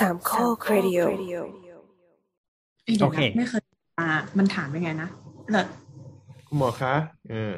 [0.00, 1.00] สามข้อครดิโอ
[2.84, 3.62] เอ้ยเดี๋ยวนะโอเคไม่เคย
[4.00, 5.08] มามันถามยังไงนะ
[5.50, 5.66] เลิศ
[6.48, 6.94] คุณหมอคะ
[7.30, 7.52] เออ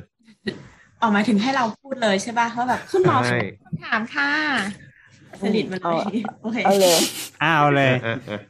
[1.02, 4.30] ออกมาถึงให้เราพูดเลยใช่ป่ะว่าแบบคุณหมอใช่คำถามค่ะ
[5.42, 6.04] ผลิตมาเลย
[6.42, 6.98] โอเคเอาเลย
[7.42, 8.40] อ้าวเลยอะอะ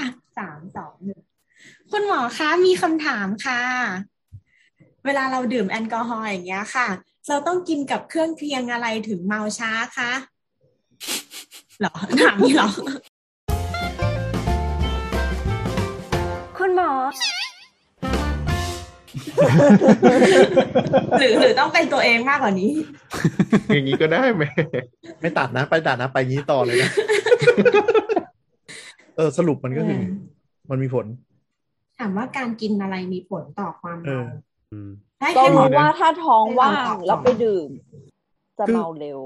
[0.00, 0.08] อะ
[0.38, 1.20] สามสองหนึ่ง
[1.90, 3.60] คุณหมอคะมีคำถามค่ะ
[5.04, 6.88] เวลาเราดื่มแอลกอฮอล์อย่างเงี้ยค่ะ
[7.28, 10.12] เราต้องกินกับเครื่องเคียงอะไรถึงเมาช้าคะ
[11.29, 12.68] เหรอถามนี่เหรอ
[16.58, 16.90] คุณหมอ
[21.18, 22.70] หรือหรือต้องเป็นตัวเองมากกว่านี้
[23.74, 24.44] อย่างนี้ก็ได้ไหม
[25.20, 26.90] ไม่ตัดนะ ไปตัดนะ ไปงี้ต่อเลยนะ
[29.16, 30.04] เออสรุปมันก็คือเออ
[30.70, 31.06] มันมีผล
[31.98, 34.26] ถามว่าการกินอะไรมีผลต่อความเอเมาอ
[34.72, 37.68] อืมให้ก็ให้หเพมอราะว่าถ้าท้องว่างให้เราตอบแล้วไปดื่ม
[38.58, 39.20] จะคือเมาเร็ว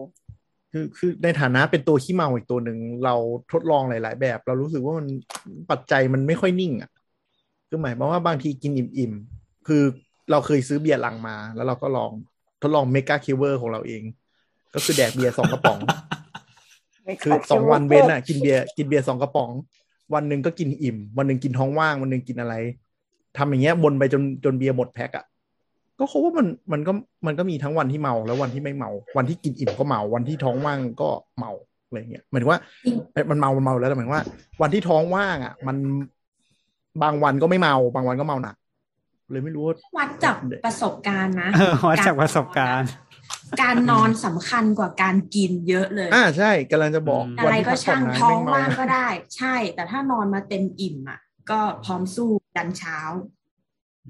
[0.76, 3.14] คือคือในฐานะเป็นตัวขี้เมาอีกตัวหนึ่งเรา
[3.52, 5.06] ทดลองหลาย ๆ แบบ เรารู้สึกว่ามัน
[5.70, 6.90] ปัจจัยมันไม่ค่อยนิ่งอะ
[7.68, 9.82] คือหมายความว่าบางทีกินอิ่มๆคือ
[10.30, 12.10] เราเคยซื้อเบียร์ลังมา แล้วเราก็ลอง
[12.62, 14.02] ทดลองเมกาคิวเวอร์ของเราเอง
[14.74, 15.78] ก็คือแดกเบียร์สองกระป๋อง
[17.22, 19.50] คือสองวันเว้นอะ กินเบียร์กินเบียร์สองกระป๋อง
[20.14, 22.54] วันหนึ่งก็กินอิ่ม วันหนึ่งกินท้องว่าง วันหนึ่งกินอะไร
[23.36, 25.24] ทำอย่างเงี้ยบนไปจนจนเบียร์หมดแพ็คอะ
[25.98, 26.92] ก็เขาว่ามันมันก็
[27.26, 31.52] มันก็มีทั้งวันที่เมาแล้ววันที่ไม่เมา วันที่กินอิ่มก็เมา วันที่ท้องว่างก็เมา
[31.86, 32.60] อะไรเงี้ยหมายถึงว่า
[33.12, 34.24] เอ้ยมันเมามันเมาแล้วแต่หมายถึงว่า
[34.62, 35.76] วันที่ท้องว่างอะ มัน
[37.02, 38.56] บางวันก็ไม่เมา บางวันก็เมาหนัก
[39.30, 42.90] เลยไม่รู้ว่าวัดจากประสบการณ์นะเออวัดจากประสบการณ์
[43.62, 51.18] การนอนสำคัญกว่าการกินเยอะเลย อ่าใช่กำลังจะบอกอืมอะไรวันที่ก็พัผ่ช่างนนท้องแม่ว่างเมก็ได้ ใช่ แต่ถ้านอนมาเต็มอิ่มอะ
[51.50, 52.98] ก็พร้อมสู้ยันเช้า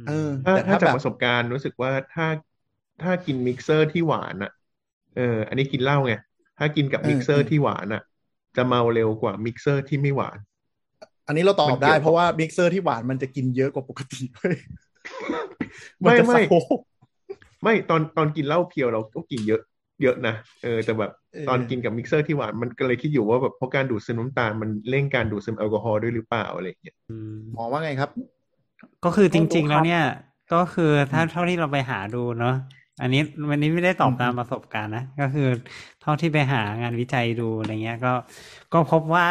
[0.05, 0.13] เออ
[0.45, 2.27] ถ้าแต่ถ้าถ้าจากแบบประสบการณ์รู้สึกว่าถ้า
[3.03, 4.51] ถ้ากินมิกเซอร์ที่หวานอะ
[5.17, 6.15] เออ อันนี้กินเหล้าไง
[6.59, 8.03] ถ้ากินกับมิกเซอร์ที่หวานอะ
[8.57, 10.39] จะเมาเร็วกว่ามิกเซอร์ที่ไม่หวาน
[11.27, 14.57] อันนี้เราตอมับนเกี่ได้ยวเพราะว่ามิกเซอร์ที่หวานมันจะกินเยอะกว่าปกติเว้ย
[16.03, 16.35] ไม่นจะไม่โซ
[17.63, 19.61] ไม่ตอนตอนกินเหล้าเพียวเราก็กินเยอะ
[20.03, 28.11] เยอะนะเออแต่แบบเออตอนกินกับมิกเซอร์ที่หวานมันก็เลยคิดอยู่ว่าแบบเพราะการดูดซึมน้ำตาลมันเร่งการดูดซึมแอลกอฮอล์ด้วยหรือเปล่าอะไรอย่างเงี้ยอืมหมอว่าไงครับ
[29.03, 30.01] ก็คือจริงไม่รู้ๆแล้วครับเนี่ย
[30.51, 32.51] ก็คือถ้าเท่าที่เราไปหาดูเนาะ
[33.01, 33.19] อันนี้
[33.51, 35.43] วันนี้ไม่ได้ตอบอืมตามประสบการณ์นะ ก็คือ
[36.01, 38.11] เท่าที่ไปหางานวิจัยดูอะไรเงี้ย ก็
[38.73, 39.27] ก็พบว่า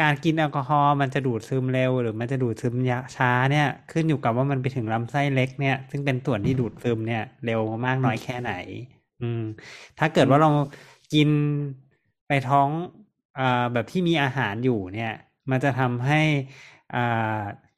[0.00, 8.50] การกินแอลกอฮอล์มันจะดูดซึมเร็ว หรือมันจะดูดซึมยาช้าเนี่ย ขึ้นอยู่กับว่ามันไปถึงลำไส้เล็กเนี่ย ซึ่งเป็นส่วนที่ดูดซึมเนี่ย เร็วมากน้อยแค่ไหน
[9.20, 9.40] อืม
[9.98, 10.48] ถ้าเกิดว่าเรา
[11.12, 11.28] กิน
[12.26, 12.70] ไปท้อง
[13.36, 13.42] อ่า
[13.72, 15.08] แบบที่มีอาหารอยู่เนี่ย
[15.50, 16.73] มันจะทำให้อ่า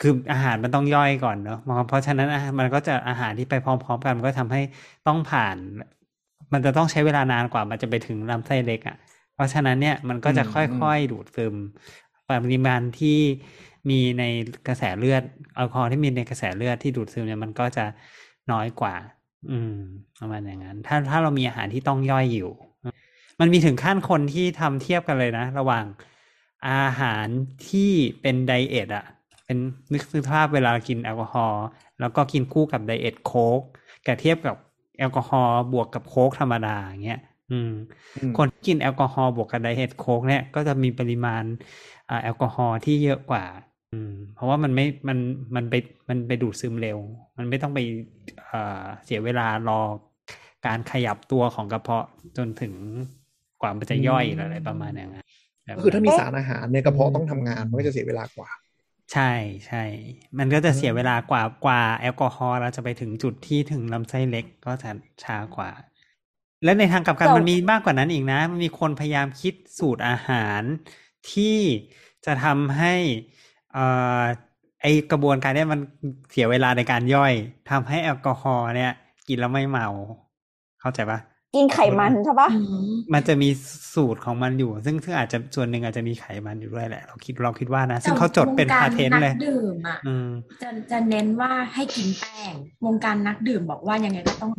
[0.00, 1.58] คืออาหารมันต้องย่อยก่อนเนอะ
[1.88, 4.60] เพราะฉะนั้นอาหารมันก็จะอาหารที่ไปพร้อม ๆ กันมันก็ทำให้
[5.06, 5.56] ต้องผ่าน
[6.52, 8.96] มันจะต้องใช้เวลานานกว่ามันจะไปถึงลำไส้เล็กอะ
[9.34, 11.54] เพราะฉะนั้นเนี่ยมันก็จะอืมค่อยๆดูดซึม
[12.28, 13.18] ปริมาณที่
[13.90, 14.24] มีใน
[14.68, 15.22] กระแสเลือด
[15.54, 17.84] แอลกอฮอล์ที่มีในกระแสเลือดที่ดูดซึมเนี่ยมันก็จะ
[18.52, 18.94] น้อยกว่า
[19.50, 19.74] อืม
[20.20, 22.50] ประมาณอย่างนั้น ถ้าถ้าเรามีอาหารที่ต้องย่อยอยู่
[23.40, 25.84] มันมีถึงขั้นคนที่ทำเทียบกันเลยนะ ระหว่าง
[26.68, 27.26] อาหาร
[27.68, 27.90] ที่
[28.20, 29.04] เป็น diet อะ
[29.44, 29.58] เป็น
[29.92, 31.64] นึกสภาพเวลากินแอลกอฮอล์
[32.00, 33.60] แล้วก็กินคู่กับ Diet Coke
[34.06, 34.56] กับเทียบกับ
[34.98, 37.72] แอลกอฮอล์บวกกับ Coke ธรรมดาอย่างเงี้ยอืม
[38.16, 41.44] อืมคนที่กินแอลกอฮอล์บวกกับ Diet Coke เนี่ยก็จะมีปริมาณ
[42.10, 43.44] อ่าแอลกอฮอล์ที่เยอะกว่า
[43.92, 45.18] อืม เพราะว่ามันไม่ มัน
[45.56, 45.74] มันไป
[46.08, 46.98] มันไปดูดซึมเร็ว
[47.36, 47.80] มันไม่ต้องไป
[48.46, 49.80] เอ่อเสียเวลารอ
[50.66, 52.06] การขยับตัวของกระเพาะ
[52.36, 52.72] จนถึง
[53.60, 55.24] กว่ามันจะย่อยหรืออะไรประมาณอย่างนั้น
[55.74, 58.50] ก็คือถ้ามีสารอาหารเนี่ยกระเพาะต้องทำงานมันก็จะเสียเวลากว่า
[59.12, 59.22] ใช่
[59.66, 59.84] ใช่
[60.38, 64.90] มันก็จะเสียเวลากว่ากว่าแอลกอฮอล์เราจะไปถึงจุดที่ถึงลำไส้เล็กก็จะ
[65.22, 65.70] ช้ากว่า
[66.64, 70.62] และในทางกลับกันแต่มันมีมากกว่านั้นอีกนะ มันมีคนพยายามคิดสูตรอาหาร
[71.32, 71.58] ที่
[72.26, 72.94] จะทำให้
[73.72, 73.84] เอ่
[74.20, 74.22] อ
[74.82, 75.80] ไอกระบวนการเนี้ยมัน
[76.30, 77.32] เสียเวลาในการย่อย
[77.70, 78.92] ทำให้แอลกอฮอล์เนี่ย
[79.28, 79.88] กินแล้วไม่เมา
[80.80, 81.18] เข้าใจปะ
[81.54, 83.48] กินไขมันใช่ปะอืมมันจะมี
[83.94, 90.28] สูตรของมันอยู่ ซึ่งซึ่งอาจจะส่วนหนึ่งอาจจะมีไขมันอยู่ด้วยแหละ เราคิดเราคิดว่านะ ซึ่งเขาจดเป็นแต่วงพาการเทนต์เลยนักดื่มอะอืม
[90.62, 92.52] จะจะเน้นว่าให้กินแป้ง
[92.86, 94.52] วงการนักดื่มบอกว่ายังไงก็ต้อง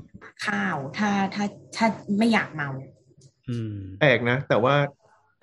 [0.48, 1.46] ข้าว ถ้าถ้า
[1.78, 1.88] ถ้า
[2.18, 2.70] ไม่อยากเมา
[3.50, 4.76] อืมแปลกนะ แต่ว่า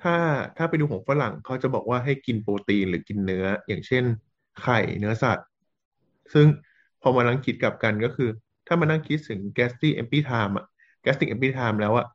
[0.02, 0.16] ถ้า
[0.56, 4.04] ถ้าไปดูของฝรั่งเขาจะบอกว่าให้กินโปรตีนหรือกินเนื้อ อย่างเช่น
[4.62, 5.46] ไข่เนื้อสัตว์
[6.32, 6.46] ซึ่ง
[7.02, 8.28] พอมานั่งคิดกลับกันก็คือ
[8.66, 10.66] ถ้ามานั่งคิดถึง gastric empty time อะ
[11.04, 12.06] gastric empty time แล้วอะ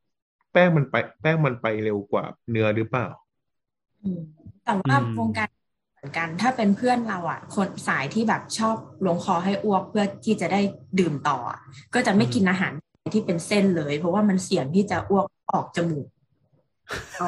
[0.53, 3.07] แป้งมันไป แป้งมันไปเร็วกว่าเนื้อหรือเปล่า
[4.03, 4.19] อืม
[4.65, 5.49] แต่ว่าอืมวงการ
[5.95, 8.75] เหมือนกัน ถ้าเป็นเพื่อนเราอะคนสายที่แบบชอบ
[9.05, 10.61] ลงคอให้อ้วกเพื่อที่จะได้
[10.99, 11.59] ดื่มต่ออะ
[11.93, 12.71] ก็จะไม่กินอาหาร
[13.15, 16.07] ที่เป็นเส้นเลย เพราะว่ามันเสี่ยงที่จะอ้วกออกจมูก
[17.19, 17.25] อ๋อ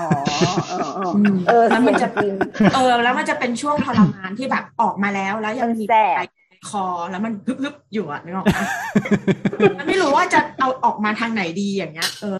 [0.67, 2.35] เออเอออืมเออแล้วมันจะจริง
[2.71, 8.59] เออ แล้วมันจะเป็นช่วงทรมานที่แบบออกมาแล้วแล้วยังมันมีแสบไอคอแล้วมันฮึบๆอยู่อะนึกออกไหม
[9.77, 12.37] มันไม่รู้ว่าจะเอาออกมาทางไหนดีอย่างเงี้ย เออ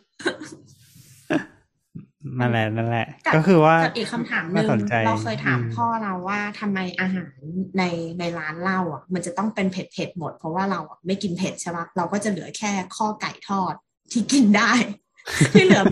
[2.40, 7.38] นั่นแหละนั่นแหละกับก็คือว่ากับอีกคำถามหนึ่น่างสนใจเราเคยถามอืมพ่อเราว่าทำไมอาหาร
[7.78, 7.84] ใน
[8.20, 13.74] ในร้านเหล้าอะ มันจะต้องเป็นเผ็ดเผ็ดๆหมด เพราะว่าเราอะไม่กินเผ็ดใช่ปะเราก็จะเหลือแค่ข้อไก่ทอด
[14.12, 14.72] ที่กินได้
[15.54, 15.84] ที่เหลือ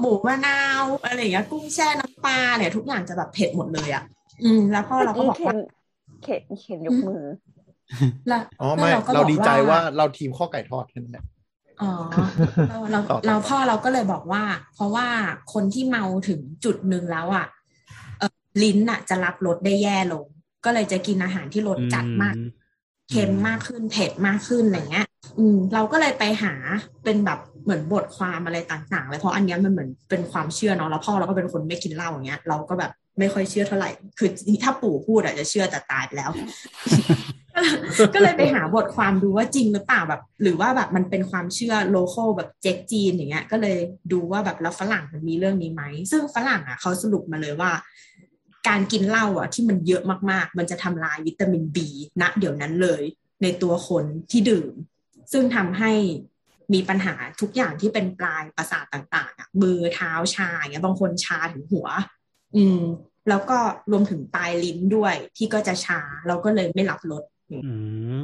[0.00, 4.04] หมูมะนาวอะไรอย่างเงี้ยกุ้งแช่น้ำปลาเนี่ยทุกอย่างจะแบบเผ็ดหมดเลยอะ
[4.44, 5.58] อืม แล้วพ่อเราก็บอกเข็ว่าน
[6.22, 7.24] เข็นเข็นยกมือ
[8.28, 11.24] แล้วอ๋อไม่แล้วก็เราบอกดีใจว่าเราทีมข้อไก่ทอดแค่นั้นแหละ
[11.82, 11.92] อ๋อ
[12.68, 14.42] เราเราต่อต่อเราพ่อเราก็เลยบอกว่า
[14.74, 15.06] เพราะว่า
[15.52, 17.46] คนที่เมาถึงจุดหนึ่งแล้วอะ
[18.18, 20.26] เอ่อลิ้นอะ จะรับรสได้แย่ลง
[20.64, 22.42] ก็เลยจะกินอาหารที่รสจัดมากอื
[23.10, 25.06] เค็มมากขึ้นเผ็ดมากขึ้นอะไรเงี้ย
[25.38, 26.54] อืม เราก็เลยไปหา
[27.04, 34.28] เป็นแบบเหมือนบทความอะไรต่างๆเลยเพราะอันเนี้ยมันเหมือนเป็นความเชื่อเนาะแล้วพ่อเราก็เป็นคนไม่กินเหล้าอย่างเงี้ย เราก็แบบไม่ค่อยเชื่อเท่าไหร่ คือ
[34.62, 36.30] ถ้าปู่พูดอาจจะเชื่อแต่ตายไปแล้ว
[38.14, 43.78] ก็เลยไปหาบทความดูว่าจริงหรือเปล่าแบบ หรือว่าแบบมันเป็นความเชื่อโลโก้แบบเจ๊กจีนอย่างเงี้ย ก็เลย
[44.12, 47.72] ดูว่าแบบแล้วฝรั่งมันมีเรื่องนี้ไหม ซึ่งฝรั่งอะเขาสรุปมาเลยว่า
[48.68, 51.88] การกินเหล้าอะ ที่มันเยอะมากๆ มันจะทำลายวิตามินบี
[52.20, 53.02] ณเดี๋ยวนั้นเลย
[53.42, 54.72] ในตัวคนที่ดื่ม
[55.32, 55.92] ซึ่งทำให้
[56.74, 61.88] มีปัญหาทุกอย่างที่เป็นปลายประสาทต่างๆอะมือเท้าชาอย่างเงี้ยบางคนชาถึงหัว
[62.56, 62.80] อืม
[63.28, 63.58] แล้วก็
[63.90, 67.24] รวมถึงปลายลิ้นด้วยที่ก็จะชาเราก็เลยไม่รับรส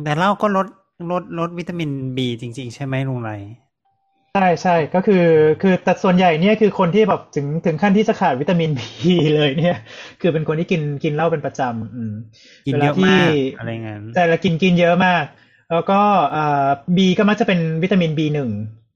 [0.02, 0.66] แต่เหล้าก็ลด
[1.10, 3.30] ลดลดวิตามินบีจริง ๆ ใช่ไหมลุงไร
[4.34, 5.24] ใช่ใช่ก็คือ
[5.62, 9.76] คือแต่ส่วนใหญ่เนี่ยคือคนที่แบบถึงถึงขั้นที่จะขาดวิตามินบีเลยเนี่ย
[10.20, 12.12] คือเป็นคนที่กินกินเหล้าเป็นประจำอืม
[12.66, 15.24] กินวเยลาอะที่มากอะไรเงี้ยแต่ละกินกินเยอะมาก
[15.70, 16.00] แล้วก็
[16.34, 18.50] อ่าบีก็มักจะเป็นวิตามิน B หนึ่ง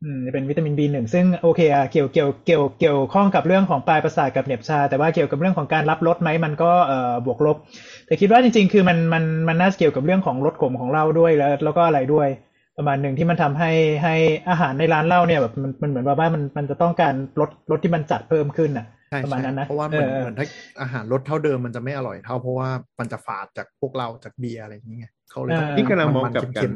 [0.05, 7.57] อืมเป็นวิตามิน B หนึ่งซึ่งโอเคอะเกี่ยวเกี่ยวเกี่ยวเกี่ยวข้องกับเรื่องของปลายประสาทกับเหน็บชา แต่ว่าเกี่ยวกับเรื่องของการรับรสไหมมันก็เอ่อบวกลบ
[8.07, 12.29] แต่คิดว่าจริง ๆ คือมันมันมันน่าจะเกี่ยวกับเรื่องของรสขมของเหล้าด้วยแล้ว แล้วก็อะไรด้วย
[12.77, 13.73] ประมาณหนึ่งที่มันทำให้
[14.03, 14.15] ให้
[14.49, 20.47] อาหารในร้านเหล้าเนี่ยแบบมันมันเหมือนแบบว่ามันมันจะต้องการรสรสที่มันจัดเพิ่มขึ้นอะใช่ประมาณใช่นั้นนะเพราะว่าเหมือนเออเหมือนถ้า
[20.81, 22.69] อาหารรสเท่าเดิมมันจะไม่อร่อยเท่าเพราะว่า
[22.99, 26.75] มันจะฝาดจากพวกเราจากเบียร์อะไรอย่างเงี้ยเขาเลยต้องนี่กำลังมองกลับนๆกัเค็นม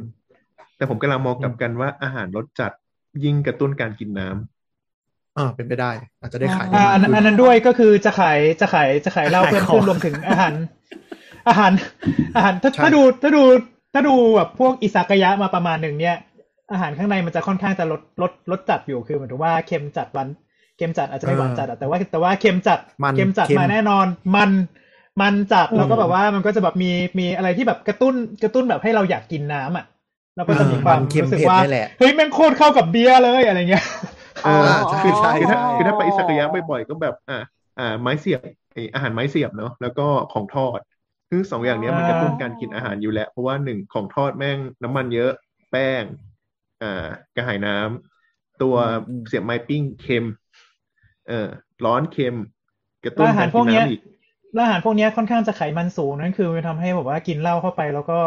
[0.77, 2.73] แต่ผมกำลังมองกลับกันว่าอาหารรสจัด
[3.25, 5.91] ยิ่งกระตุ้นการกินน้ำๆอ่าเป็นไปได้
[6.21, 10.55] อาจจะได้ขายอ่าอันมากขึ้อันนั้นด้วยก็คือจะขายจะขายจะขายเหล้าขายเพิ่มของขึ้นรวมถึงอาหาร
[11.49, 11.73] อาหาร
[12.37, 13.43] อาหารถ้าใช่ถ้าดูถ้าดู
[13.95, 16.17] ถ้าดูแบบพวกอิซากายะมาประมาณหนึ่งเนี่ย
[16.73, 20.29] อาหารข้างในมันจะค่อนข้างจะลดลดลดจัดอยู่คือหมายถึงว่าเค็มจัดหวาน
[20.77, 24.07] เค็มจัดอาจจะไม่หวานจัดอะแต่ว่าแต่ว่าเค็มจัดมันเค็มจัดเค็มมาแน่นอน
[24.37, 24.51] มัน
[25.21, 29.87] มันจัดอืมแล้วก็แบบว่ามันก็จะแบบมีมีอะไรที่แบบกระตุ้นกระตุ้นแบบให้เราอยากกินน้ำอะ
[30.37, 33.85] เราก็จะมีความมันเค็มรู้สึกเผ็ดว่านี่แหละเฮ้ยแม่งโคตรเข้ากับเบียร์เลยอะไรเงี้ย
[34.47, 37.39] อ่าอ๋อใช่ใช่คือถ้าใช่คือถ้าไปอิซากายะบ่อยๆก็แบบ อ่า
[37.79, 38.41] อ่า ไม้เสียบ
[38.73, 40.81] ไออาหารไม้เสียบเนาะแล้วก็ของทอด
[41.29, 45.33] ซึ่งสองอย่างเนี้ยมันกระตุ้นการกินอาหารอยู่แล้ว เพราะว่าหนึ่งของทอดแม่งน้ำมันเยอะ
[45.71, 46.05] แป้ง
[46.83, 48.77] อ่ากระหายน้ำตัว
[49.09, 50.25] อืมเสียบไม้ปิ้งเค็ม
[51.29, 51.49] เออ
[51.85, 52.37] ร้อนเค็ม
[53.05, 54.01] กระตุ้นแล้วอาหารการพวกิกนเนี้ยน้ำอีก
[54.55, 58.19] แล้วอาหารพวกเนี้ยค่อนข้างจะไขมันสูงนั่นคือมันทำให้แบบว่ากินเหล้าเข้าไปแล้วก็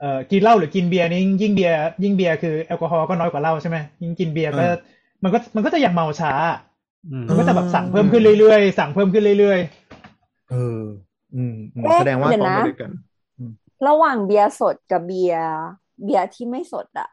[0.00, 4.74] เอ่อกินเหล้าหรือกินเบียร์นี่ยิ่งเบียร์ยิ่งเบียร์คือแอลกอฮอล์ก็น้อยกว่าเหล้าใช่ไหมยิ่งกินเบียร์ก็เออ
[5.22, 6.32] มันก็มันก็จะยังเมาช้า
[7.12, 9.60] อืมมันก็จะแบบสั่งเพิ่มขึ้นเรื่อยๆสั่งเพิ่มขึ้นเรื่อย
[10.50, 10.82] เออ
[11.34, 12.90] อืมอืมเอ๊ะแสดงว่าเดี๋ยวพร้อมนะไปด้วยกัน
[13.86, 15.46] ระหว่างเบียร์สดกับเบียร์
[16.04, 17.08] เบียร์ที่ไม่สดอะ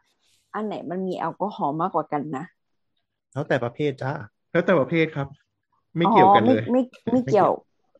[0.54, 2.44] อันไหนมันมีแอลกอฮอล์มากกว่ากันนะ
[3.32, 4.12] แล้วแต่ประเภทจ้า
[4.50, 5.28] แล้วแต่ประเภทครับ
[5.96, 7.50] ไม่เกี่ยวกันเลยอ๋อไม่ไม่ไม่เกี่ยว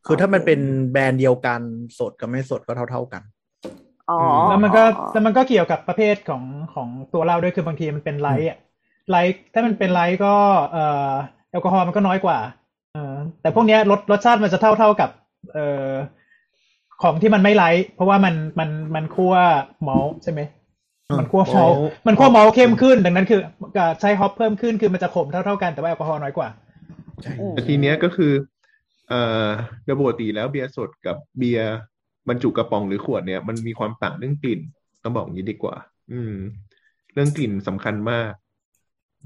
[0.06, 0.60] คือถ้ามันเป็น
[0.92, 1.60] แบรนด์เดียวกัน
[1.98, 3.22] สดกับไม่สดก็เท่าๆกัน
[4.08, 4.82] อ๋อๆแล้วมันก็
[5.12, 6.42] แล้วมันก็เกี่ยวกับประเภทของ
[6.74, 8.58] ของตัวเหล้าด้วยคือบางทีมันเป็น light อะ
[9.10, 10.34] light ถ้ามันเป็น light ก็
[10.72, 11.12] เอ่อ
[11.50, 12.38] แอลกอฮอล์มันก็น้อยกว่า
[12.92, 15.10] เออแต่พวกเนี้ยรสรสชาติมันจะเท่าเท่ากับ
[15.52, 15.92] เอ่อ
[17.02, 19.34] ของที่มันไม่ light เพราะว่ามันมันมันคั่ว
[19.86, 20.40] มอลต์ใช่ไหม
[21.10, 23.40] อืมมันคั่วมอลต์มอลต์มันคั่วมอลต์เข้มขึ้น ดังนั้นคือ
[23.78, 26.48] การใช้ hop เพิ่มขึ้นคือมันจะขมเท่าเท่ากันแต่ว่าแอลกอฮอล์น้อยกว่า
[27.22, 28.32] ใช่อืมแต่ทีเนี้ยก็คือ
[29.08, 29.48] เอ่อ
[29.84, 31.76] โดยปกติแล้วเบียร์สดกับเบียร์
[32.28, 34.60] บรรจุกระป๋องหรือขวดเนี่ยมันมีความต่างเรื่องกลิ่น
[35.02, 35.76] ต้องบอกอย่างนี้ดีกว่า
[36.12, 36.34] อืม
[37.12, 38.32] เรื่องกลิ่นสำคัญมาก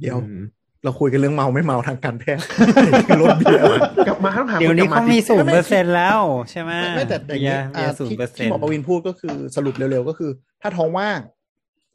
[0.01, 0.41] เดี๋ยวอืม
[0.85, 2.43] เราคุยกันเรื่องเมาไม่เมาทางการแพทย์
[3.21, 3.65] รถเบียร์
[4.09, 6.21] กลับมาต้องถามเดี๋ยวนี้กลัเขาบมีที่ศูนย์เปอร์เซ็นแล้ว
[6.51, 10.31] ใช่ไหมไม่ไม่แต่แต่อย่างเบียนี้ร์เบียอ่าร์ศูนที่ย์เปอร์เซ็นที่หมอประวินพูดก็คือสรุปเร็วๆก็คือ
[10.63, 11.19] ถ้าท้องว่าง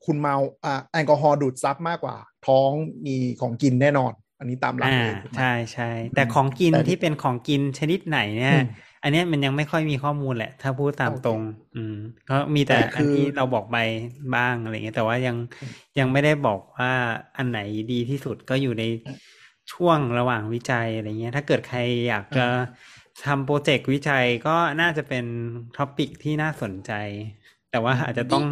[0.06, 2.16] คุณเมาอ่าแอลกอฮอล์ดูดซับมากกว่า
[2.48, 2.70] ท้อง
[3.06, 8.58] มีของกินแน่นอน อันนี้ตามหลักอ่าเลยถูกไหมใช่ใช่แต่ของกินแต่ที่เป็นของกินชนิดไหนเนี่ย
[9.02, 11.42] อืมอันเนี้ยมันยังไม่ค่อยมีข้อมูลแหละ ถ้าพูดตามตรง
[11.76, 11.96] อืม
[12.30, 13.78] ก็มีแต่แต่คือันอที่เราบอกไป
[14.36, 15.36] บ้างอะไรเงี้ยแต่ว่ายัง
[16.00, 16.92] ยังไม่ได้บอกว่า
[17.38, 17.60] อันไหน
[17.92, 18.84] ดีที่สุดก็อยู่ใน
[19.72, 22.46] ช่วงระหว่างวิจัยอะไรเงี้ย ถ้าเกิดใครอยากจะ
[23.28, 25.26] ทำโปรเจกต์วิจัยก็น่าจะเป็น
[25.78, 26.92] topic ที่น่าสนใจ
[27.72, 28.46] แต่ว่าอาจจะต้อง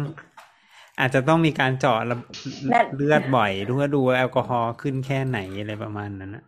[1.00, 2.16] อาจจะต้องมีการเจาะระ
[2.68, 6.44] และเลือดบ่อยเพื่อดูแอลกอฮอล์ขึ้นแค่ไหนอะไรประมาณนั้นนะ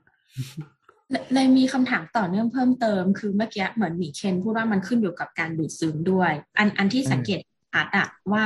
[1.34, 7.40] เลยมีคำถามต่อเนื่องเพิ่มเติม คือเมื่อกี้เหมือนหมีเคนพูดว่ามันขึ้นอยู่กับการดูดซึมด้วย อันอันที่สังเกต
[7.74, 8.44] อาจอะว่า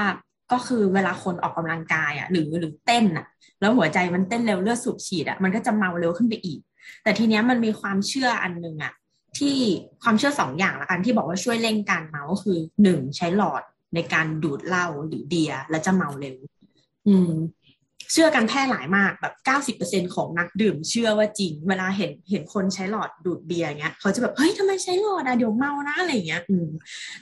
[0.52, 3.26] ก็คือเวลาคนออกกำลังกายอะหรือหรือเต้นอะ
[3.60, 6.60] แล้วหัวใจมันเต้นเร็วเลือดสูบฉีดอะมันก็จะเมาเร็วขึ้นไปอีก
[7.02, 8.92] แต่ทีเนี้ยมันมีความเชื่ออันหนึ่งอะ
[9.38, 9.56] ที่
[10.02, 13.62] ความเชื่อสองอย่างละกันที่บอกว่าช่วยเร่งการเมาก็คือหนึ่งใช้หลอด
[13.94, 16.36] ในการดูดเหล้าหรือเบียร์แล้วจะเมาเร็ว
[17.06, 17.30] อืม
[18.12, 26.68] เชื่อกันแพร่หลายมากแบบเก้าสิบเปอร์เซ็นของนักดื่มเชื่อว่าจริง เวลาเห็นเห็นคนใช้หลอดดูดเบียร์เงี้ยเขาจะแบบเฮ้ยทำไมใช้หลอดอะเดี๋ยวเมานะอะไรเงี้ยอืม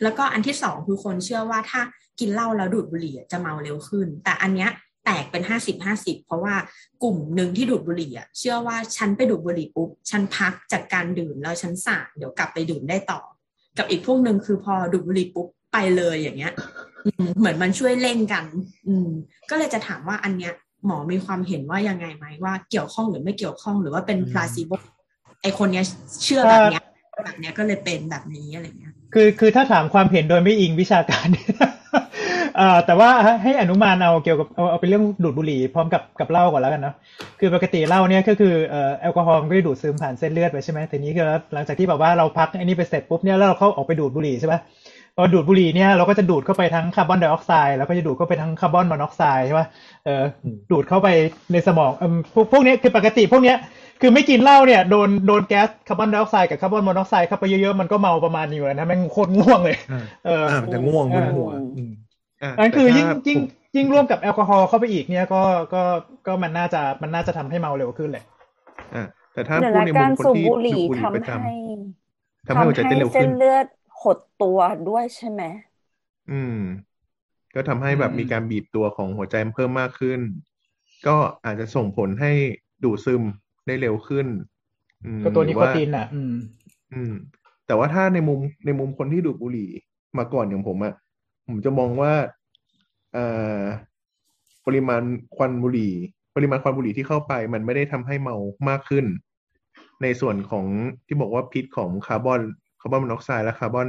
[0.03, 1.81] แล้วก็อันที่สองคือคนเชื่อว่าถ้า
[2.21, 4.71] กินเหล้าแล้วดูดบุหรี่จะเมาเร็วขึ้น แต่อันเนี้ย
[5.05, 6.55] แตกเป็นห้าสิบห้าสิบเพราะว่า
[7.03, 13.21] กลุ่มหนึ่งที่ดูดบุหรี่อะเชื่อว่าฉันไปดูดบุหรี่ปุ๊บฉันพักจากการดื่มแล้วฉันสางเดี๋ยวกลับไปดื่มได้ต่อ
[13.79, 16.53] กับอีกพวกหนึ่งคือพอดูดบุหรี่ปุ๊บไปเลยอย่างเงี้ย
[17.39, 18.45] เหมือนมันช่วยเร่งกัน
[18.89, 19.09] อืม
[19.51, 20.53] ก็เลยจะถามว่าอันเนี้ย
[20.87, 24.73] หมอมีความเห็นว่ายังไงไหมว่าเกี่ยวข้องหรือไม่เกี่ยวข้องหรือว่าเป็นอืมพลาซิโบ
[25.43, 25.85] ไอคนเนี้ย
[26.25, 26.83] เชื่อแบบเนี้ย
[27.25, 31.29] แบบเนี้ยก็เลยเป็นแบบนี้อะไรเงี้ยคือคือถ้าถามความเห็นโดยไม่อิงวิชาการ
[32.57, 33.11] เอ่อแต่ว่า
[33.43, 36.95] ให้อนุมานเอาเกี่ยวกับเอาเอาเป็นเรื่องดูดบุหรี่พร้อมกับกับเหล้าก่อนแล้วกันเนาะ
[37.41, 44.80] คือปกติเหล้าเนี่ยก็คือเอ่อแอลกอฮอล์มันก็จะดูดซึมผ่านเส้นเลือดไปใช่ไหมแต่นี้คือหลังจากที่แบบว่าเราพักไอ้นี่ไปเสร็จปุ๊บเนี่ยแล้วเราเข้าออกไปดูดบุหรี่ใช่ปะพ
[45.21, 49.69] อดูดบุหรี่เนี่ยเราก็จะดูดเข้าไปทั้งคาร์บอนไดออกไซด์แล้วก็จะดูดเข้าไปทั้งคาร์บอนมอนอกไซด์ใช่ปะ
[50.05, 50.23] เออ
[50.71, 51.09] ดูดเข้าไป
[51.53, 53.57] ในสมองเอมพวกพวกเนี้ยคือปกติพวกเนี้ย
[54.01, 61.93] คือไม่กินเหล้าเนี่ยโดนโดนแก๊สคาร์บอนไดออกไซด์กับคาร์บอนมอนอกไซด์เข้าไปเยอะๆมันก็เมาประมาณนี้อยู่แล้วนะแม่งโคตรง่วงเลยอ่าเอออ่ามันจะง่วงมึนหัวอืม
[62.43, 63.45] อะอันคือแต่ยิ่งถ้ายิ่งผม
[63.77, 65.43] ยิ่งร่วมกับแอลกอฮอล์เข้าไปอีกเนี่ยก็
[65.75, 65.83] ก็
[66.27, 68.25] ก็มันน่าจะมันน่าจะทำให้เมาเร็วขึ้นแหละ
[68.95, 73.67] อะแต่ถ้าเดี๋ยวพูดนะในมุกามรคนสูบที่บุหรี่ดูดบุหรี่ทำประจให้ำทำให้หัวใจเต้นเร็วเส้ขึ้นนเลือด
[74.03, 75.43] หดตัวด้วยใช่ไหม
[76.29, 76.55] อืม
[77.55, 80.21] ก็ทำให้แบบอืมมีการบีบตัวของหัวใจเพิ่มมากขึ้น
[81.07, 82.33] ก็อาจจะส่งผลให้
[82.85, 83.23] ดูดซึม
[83.67, 84.27] ได้เร็วขึ้น
[85.05, 86.33] อืมก็ตัวหรืนิอโคว่าตินอะ อืม
[86.93, 87.13] อืม
[87.67, 89.69] แต่ว่าถ้าในมุมในมุมคนที่ดูดบุหรี่
[90.19, 90.95] มาก่อนอย่างผมอะ
[91.47, 92.13] ผมจะมองว่า
[93.13, 93.63] เอ่อ
[94.67, 95.03] ปริมาณ
[95.37, 95.93] ควันบุหรี่
[96.35, 98.37] ปริมาณควันบุหรี่ที่เข้าไป มันไม่ได้ทำให้เมา
[98.69, 99.05] มากขึ้น
[100.03, 100.67] ในส่วนของ
[101.07, 102.41] ที่บอกว่าพิษของคาร์บอน
[102.81, 103.89] คาร์บอนมอนอกไซด์และคาร์บอน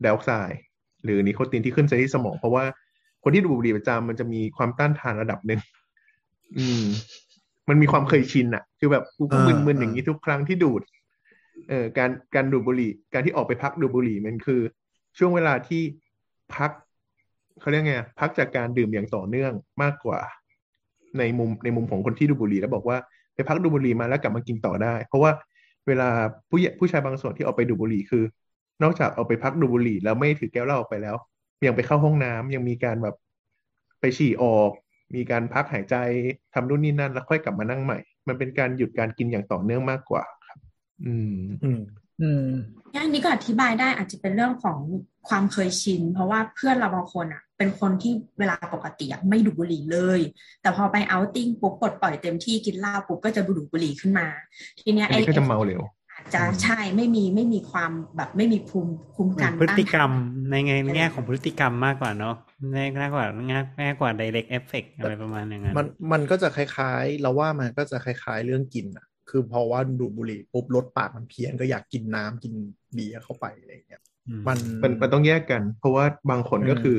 [0.00, 0.58] ไดออกไซด์
[1.04, 2.64] หรือนิโคตินที่ขึ้นไปที่สมอง เพราะว่า
[3.22, 5.60] คนที่ดูดบุหรี่ประจำมันจะมีความต้านทานระดับหนึ่ง
[6.58, 6.84] อืม
[7.68, 10.82] มันมีความเคยชินอะคือแบบกูก็อ่ามึนๆอ่าอย่างนี้ทุกครั้งที่ดูด
[11.68, 14.60] เอ่อการการดูดบุหรี่ การที่ออกไปพักดูดบุหรี่มันคือ
[15.18, 15.82] ช่วงเวลาที่
[16.56, 16.70] พัก
[17.60, 20.20] เขาเรียกไงอะพักจากการดื่มอย่างต่อเนื่องมากกว่า
[21.18, 22.96] ในมุมในมุมของคนที่ดูดบุหรี่แล้วบอกว่า
[23.34, 25.30] ไปพักดูดบุหรี่มาแล้วกลับมากินต่อได้ เพราะว่า
[25.88, 26.08] เวลา
[26.48, 28.24] ผู้ใหญ่ผู้ชายบางส่วนที่ออกไปดูดบุหรี่คือ
[28.82, 31.16] นอกจากเอาไปพักดูดบุหรี่ แล้วไม่ถือแก้วเหล้าออกไปแล้ว
[31.66, 33.14] ยังไปเข้าห้องน้ำยังมีการแบบ
[34.00, 34.70] ไปฉี่ออก
[35.14, 35.96] มีการพักหายใจ
[36.54, 37.98] ทำนู่นนี่นั่น แล้วค่อยกลับมานั่งใหม่
[38.28, 40.58] มันเป็นการหยุดการกินอย่างต่อเนื่องมากกว่าครับ
[41.06, 41.80] อืม อืม
[42.20, 42.46] อืม
[43.02, 44.78] อันนี้ก็อธิบายได้อาจจะเป็นเรื่องของ
[45.28, 50.20] ความเคยชิน เพราะว่าเพื่อนเราบางคนอะเป็นคนที่เวลาปกติอะไม่ดูดบุหรี่เลย
[50.62, 54.26] แต่พอไปเอาท์ติ้งปุ๊บปลดปล่อยเต็มที่กินเหล้าปุ๊บก็จะดูดบุหรี่ขึ้นมา
[54.80, 60.56] ทีเนี้ยอันนี้ก็จะเมาเร็วอาจจะใช่ไม่มีไม่มีความแบบไม่มีภูมิคุ้มกันพฤติกรรมต้านทานใน
[60.96, 62.34] แง่ของพฤติกรรมมากกว่าเนาะ
[62.72, 72.54] แง่ง่ายกว่าง่ายง่ายกว่า direct effect อะไรประมาณอย่างนั้นมันมันก็จะคล้ายๆ เราว่ามันก็จะคล้ายๆเรื่องกินอะคือพอว่าดูดบุหรี่ปุ๊บรสปากมันเพี้ยนก็อยากกินน้ำกิน
[72.94, 76.96] เบียร์เข้าไปอะไรอย่างเงี้ยอื มมันมันมันต้องแยกกัน เพราะว่าบางคนก็อืมคือ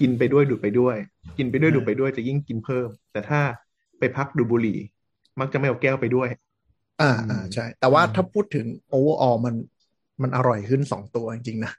[0.00, 0.96] กินไปด้วยดูดไปด้วย
[1.38, 3.40] กินไปด้วยอืมดูดไปด้วยจะยิ่งกินเพิ่ม แต่ถ้า
[3.98, 4.78] ไปพักดูดบุหรี่
[5.40, 6.28] มักจะไม่เอาแก้วไปด้วย
[7.00, 9.54] อ่าอืมอ่าใช่ แต่ว่าอืมถ้าพูดถึงโอเวอร์ออมัน
[10.22, 11.72] มันอร่อยขึ้นสองตัวจริงๆนะ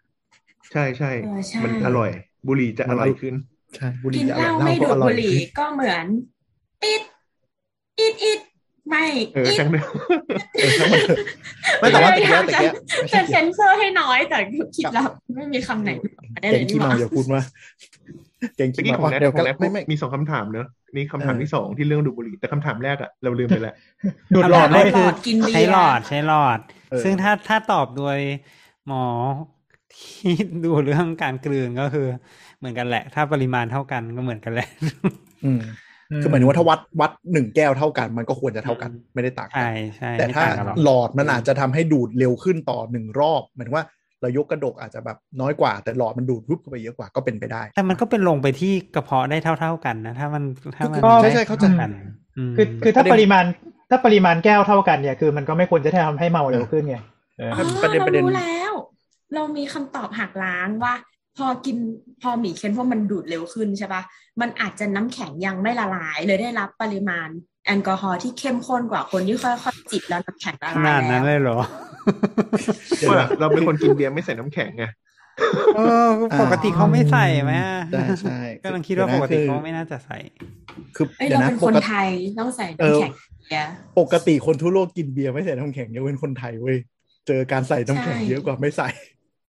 [0.74, 2.10] ใช่ใช่เออใช่มันอร่อย
[2.48, 3.36] บุหรี่จะอร่อยขึ้น
[3.76, 6.06] ใช่บุหรี่กินจะอเหร่อล้ายไม่ก็ดูดอร่บุอยหรี่ก็เหมือน
[6.84, 7.04] อิด
[8.00, 8.40] อิดอิด
[8.90, 9.06] ไม่
[9.36, 9.86] เอออิดช่างเถอะ
[10.60, 11.20] เออช่างมันเถอะ
[11.80, 14.38] ไม่แต่ว่าตะเกียบตะเกียบไม่ใช่แต่เซนเซอร์ให้น้อยแต่
[14.76, 15.90] คิดลับไม่มีคำไหน
[16.42, 17.42] ได้เลเก่ยงขี้เมาอย่าพูดว่า
[18.58, 23.76] เก่งเมื่อขี้กี้เมาของแนทเดี๋ยวขอก็งแนทไม่ไม่มีสองคำถามเนอะนี่คำถามเออที่สองที่เรื่องดูดบุหรี่แต่คำถามแรกอะเราลืมไปแล้ว
[24.36, 26.60] ดูดหลอดไม่เลยคือกินเบียร์ใช้หลอดใช้หลอด
[26.92, 28.18] เออซึ่งถ้าถ้าตอบโดย
[28.88, 29.04] หมอ
[29.96, 30.34] ที่
[30.66, 32.08] ดูเรื่องการกลืนก็คือ
[32.60, 34.68] เหมือนกันแหละ ถ้าปริมาณเท่ากันก็เหมือนกันแหละ
[35.46, 35.62] อืม
[36.22, 43.86] คือหมายถึงว่าถ้าวัดวัดหนึ่งแก้วเท่ากัน มันก็ควรจะเท่ากันอืมไม่ได้ต่างกัใช่นใช่แต่ไม่ถ้าต่างกันหรอกหลอดมันอาจจะทำให้ดูดเร็วขึ้นต่อหนึ่งรอบหมายถึงว่า
[44.22, 50.44] เรายกกระดกอาจจะแบบน้อยกว่า แต่หลอดมันดูดรุบเข้าไปเยอะกว่าก็เป็นไปได้ แต่มันก็เป็นลงไปที่กระเพาะได้เท่า ๆกันนะ ถ้ามัน
[50.76, 51.90] ถ้ามันก็ใช่ใช่เข้าใจกัน
[52.38, 53.44] อืมคือคือถ้าประเด็นปริมาณ
[53.90, 56.98] ถ้าปริมาณแก้วเท่ากันเนี่ยคือมันก็ไม่ควรจะทำให้เมาเร็วขึ้นไง
[57.38, 58.74] เอออ๋อประเด็นเราประเด็นรู้แล้ว
[59.34, 60.94] เรามีคำตอบหักล้างว่า
[61.38, 61.78] พอกิน
[62.22, 64.02] พอหมี่เค้นเพราะมันดูดเร็วขึ้นใช่ปะ
[64.42, 67.28] มันอาจจะน้ำแข็งยังไม่ละลาย เลยได้รับปริมาณ
[67.66, 71.58] แอลกอฮอล์ที่เข้มข้นกว่าคนที่ค่อยๆจิบแล้วน้ำแข็งละขลายนาดนั้นแล้วเลยเหรอ
[72.98, 74.86] เดี๋ยวว่านะเราเป็นคนกินเบียร์ไม่ใส่น้ำแข็งไง
[75.76, 76.08] เออ
[76.42, 77.54] ปกติเขาไม่ใส่ไหม
[77.92, 80.18] ใช่ใช่กำลังคิดว่าปกติคือเขาไม่น่าจะใส่
[80.96, 82.08] คือเอ้ยเดี๋ยวเรานะเป็นปคนกติไทย
[82.40, 83.14] ต้องใส่เออน้ำแข็ง
[83.48, 86.78] เบียร์ปกติคนทั่วโลกกินเบียร์ไม่ใส่น้ำแข็งยกเว้นคนไทยเว้ย
[87.28, 88.90] เจอการใส่น้ำแข็งใช่เยอะกว่าไม่ใส่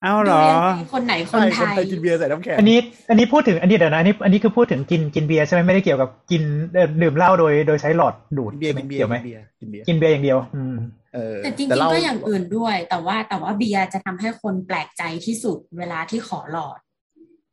[0.04, 2.78] เอ้าเหรดูอยังไงคนไหนคใช่นคไทนยไทยกินเบียร์ใส่น้ำแข็งอันนี้
[3.10, 10.76] อันนี้พูดถึงอันนี้เดี๋ยวนะอันนี้อันนี้คือพูดถึงกินกินเบียร์ใช่ไหมไม่ได้เกี่ยวกับกินเอ่อดื่มเหล้าโดยโดยใช้หลอดดูดกินเบียร์ใช่กินเบียร์เกี่ยวไหมกินเบียร์กินเบียร์กินเบียร์อย่างเดียว อืม
[11.14, 16.80] เออแต่จริงเหๆล้าก็อย่างอื่นด้วย แต่ว่าแต่ว่าเบียร์จะทำให้คนแปลกใจที่สุดเวลาที่ขอหลอด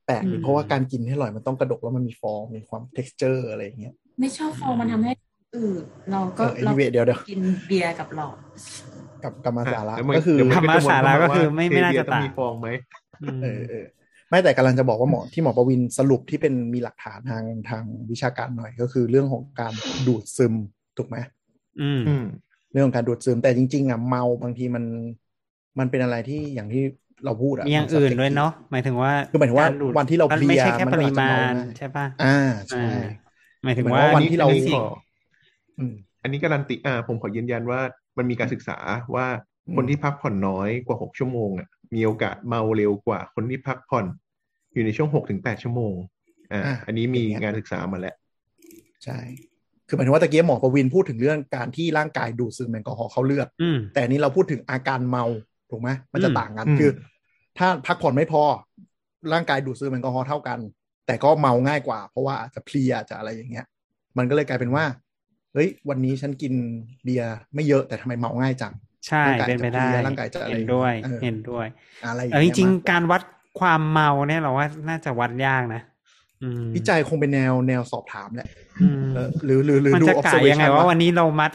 [0.07, 5.13] แปลกอืมเพราะว่าการกินให้อร่อยมันต้องกระดกแล้วมันมีฟองมีความ texture อะไรอย่างเงี้ย ไม่ชอบฟองมันทำให้
[5.55, 8.37] อืดเราก็เออเรา anyway เดี๋ยวเดี๋ยวกินเบียร์กับหลอด
[9.27, 12.69] กับกรรมสาระแล้วมันก็คือเดี๋ยวธรรมศาสตร์แล้วก็คือไม่ไม่น่าจะเทเบียร์ต้องต่างมีฟองไหม
[13.23, 13.85] อืมเออเออ
[14.29, 19.75] ไม่แต่กำลังจะบอกว่าหมอที่หมอประวินสรุปที่เป็นมีหลักฐานทางทางวิชาการหน่อยก็คือเรื่องของการ
[20.07, 20.55] ดูดซึม
[20.97, 21.17] ถูกไหม
[21.81, 22.25] อืมอืม
[22.73, 24.85] เรื่องของการดูดซึมแต่จริง ๆ อะเมาบางทีมัน
[25.79, 26.83] มันเป็นอะไรที่อย่างที่
[27.25, 32.39] เราพูดอะมีอย่างอื่นด้วยเนาะหมายถึงว่าคือหมายถึงว่าการดูดวันที่เรามันเพลียไม่ใช่แค่มันปก็ริอาจจะมาเมาณง่ายใช่ป่ะอ่า
[32.71, 33.07] ใช่อ่า
[33.65, 34.83] หมายถึงหมายว่าว่าวันที่เราอัขอ
[35.79, 37.81] อืมอันนี้การันตีอ่าผมขอยืนยันว่า
[38.19, 38.79] มันมีการศึกษา
[39.15, 39.27] ว่า
[39.67, 44.07] อืมคนที่พักผ่อนน้อยกว่าหกชั่วโมงอะมีโอกาสเมาเร็วกว่าคนที่พักผ่อน
[44.75, 45.95] อยู่ในช่วงหกถึงแปดชั่วโมง
[46.53, 48.15] อ่าอะอันนี้มีอย่างเงี้ยงานศึกษามาแล้ว
[49.05, 49.19] ใช่
[49.89, 55.25] คือหมายถึงว่าตะเกียบหมอประวินพูดถึงเรื่องการที่ร่างกายดูดซึมแอลกอฮอล์เข้าเลือดอืมแต่อันนี้เราพูดถึงอาการเมา
[55.71, 56.91] ถูกไหมมันจะอืมต่างกันอืมคือ
[57.59, 58.43] ถ้าพักผ่อนไม่พอ
[59.33, 60.59] ร่างกายดูดซึมแอลกอฮอล์เท่ากัน
[61.07, 63.67] แต่ก็เมาง่ายกว่า เพราะว่าอาจจะเพลียอาจจะอะไรอย่างเงี้ย
[64.19, 64.85] มันก็เลยกลายเป็นว่า
[65.57, 66.53] เฮ้ย วันนี้ฉันกิน
[67.05, 68.73] เบียร์ไม่เยอะแต่ทำไมเมาง่ายจัง
[69.09, 71.67] ใช่ร่างกายเป็นไปได้จะเพลียร่างกายจะอะไรเห็นด้วยเออเห็นด้วย
[72.05, 73.23] อะไรอย่างเออจเงี้ยริงมากกๆว่าการวัด
[73.61, 75.83] ความเมาเนี่ยเราว่าน่าจะวัดยากนะ
[76.43, 78.49] อืมวิจัยคงเป็นแนวแนวสอบถามแหละ
[78.83, 81.53] อืมเออหรือหรือหรือมันดูจะกะ observation ยังไงว่าว่าวันนี้เรามัด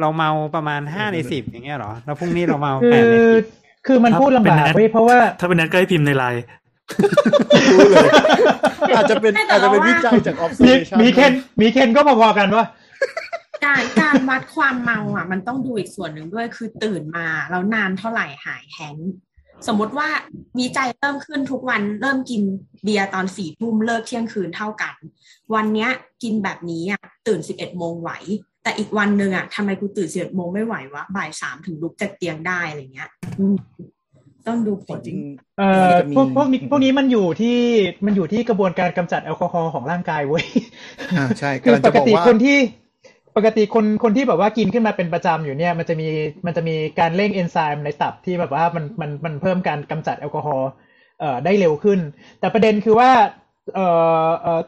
[0.00, 3.44] เราเมาประมาณห้าในเออสิบอย่างเงี้ยเหรอ แล้วพรุ่งนี้เราเมาคืแปดอในสิบ
[3.86, 6.42] คือมันพูดลำบากเว้ยเพราะว่า ถ้าเป็นนัดก็ให้พิมพ์ในไลน์
[7.72, 8.08] รู้เลย
[8.96, 12.64] อาจจะเป็นไม่แต่อาจจะเป็นเราว่าวิจัยจากมี observation มีเคนมีเคนก็พอๆกันว่า
[13.64, 19.12] การการวัดความเมาอะ มันต้องดูอีกส่วนหนึ่งด้วยคือตื่นมาแล้วนานเท่าไหร่หายแฮงก์
[19.68, 20.08] สมมติว่า
[20.58, 22.42] วิจัยเริ่มขึ้นทุกวันเริ่มกิน
[22.84, 24.94] เบียร์ตอนสี่ทุ่มเลิกเที่ยงคืนเท่ากัน
[25.54, 25.90] วันเนี้ย
[26.22, 28.10] กินแบบนี้อะตื่นสิบเอ็ดโมงไหว
[28.62, 33.56] แต่อีกวันหนึ่งอะทำไมกูตื่นสิบเอ็ดโมงไม่ไหววะบ่ายสามถึงลุกจากเตียงได้อะไรเงี้ยอืม
[34.46, 35.18] ต้องดูผจลริง
[35.58, 37.58] เอ่อจะมีพวกพวกนี้พวกนี้มันอยู่ที่
[38.06, 42.58] มันอยู่ที่กระบวนการกำจัดแอลกอฮอล์ของร่างกายเว้ยๆอ่าใช่คือกำลังปจะกบอกติว่าคนที่
[43.36, 46.08] ปกติคนคนที่แบบว่ากินขึ้นมาเป็นประจำอยู่เนี่ยมันจะมี
[46.46, 50.70] มันจะมีการเร่งเอนไซม์ในตับที่แบบว่ามันมันมันเพิ่มการกำจัดแอลกอฮอล์
[51.20, 52.00] เอ่อได้เร็วขึ้น
[52.40, 53.10] แต่ประเด็นคือว่า
[53.74, 53.86] เอ่
[54.26, 54.60] อเอ่อ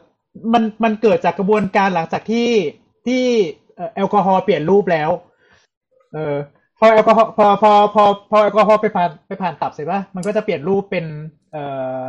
[0.53, 2.49] มันมันเกิดจากกระบวนการหลังจากที่
[3.07, 3.23] ที่
[3.75, 5.09] เอ่อแอลกอฮอล์เปลี่ยนรูปแล้ว
[6.13, 6.35] เออ
[6.79, 11.05] พอแอลกอฮอล์พอพอพอพอแอลกอฮอล์ไปผ่านไปผ่านตับเสร็จป่ะมันก็จะเปลี่ยนรูปเป็น
[11.51, 11.63] เอ่
[12.03, 12.05] อ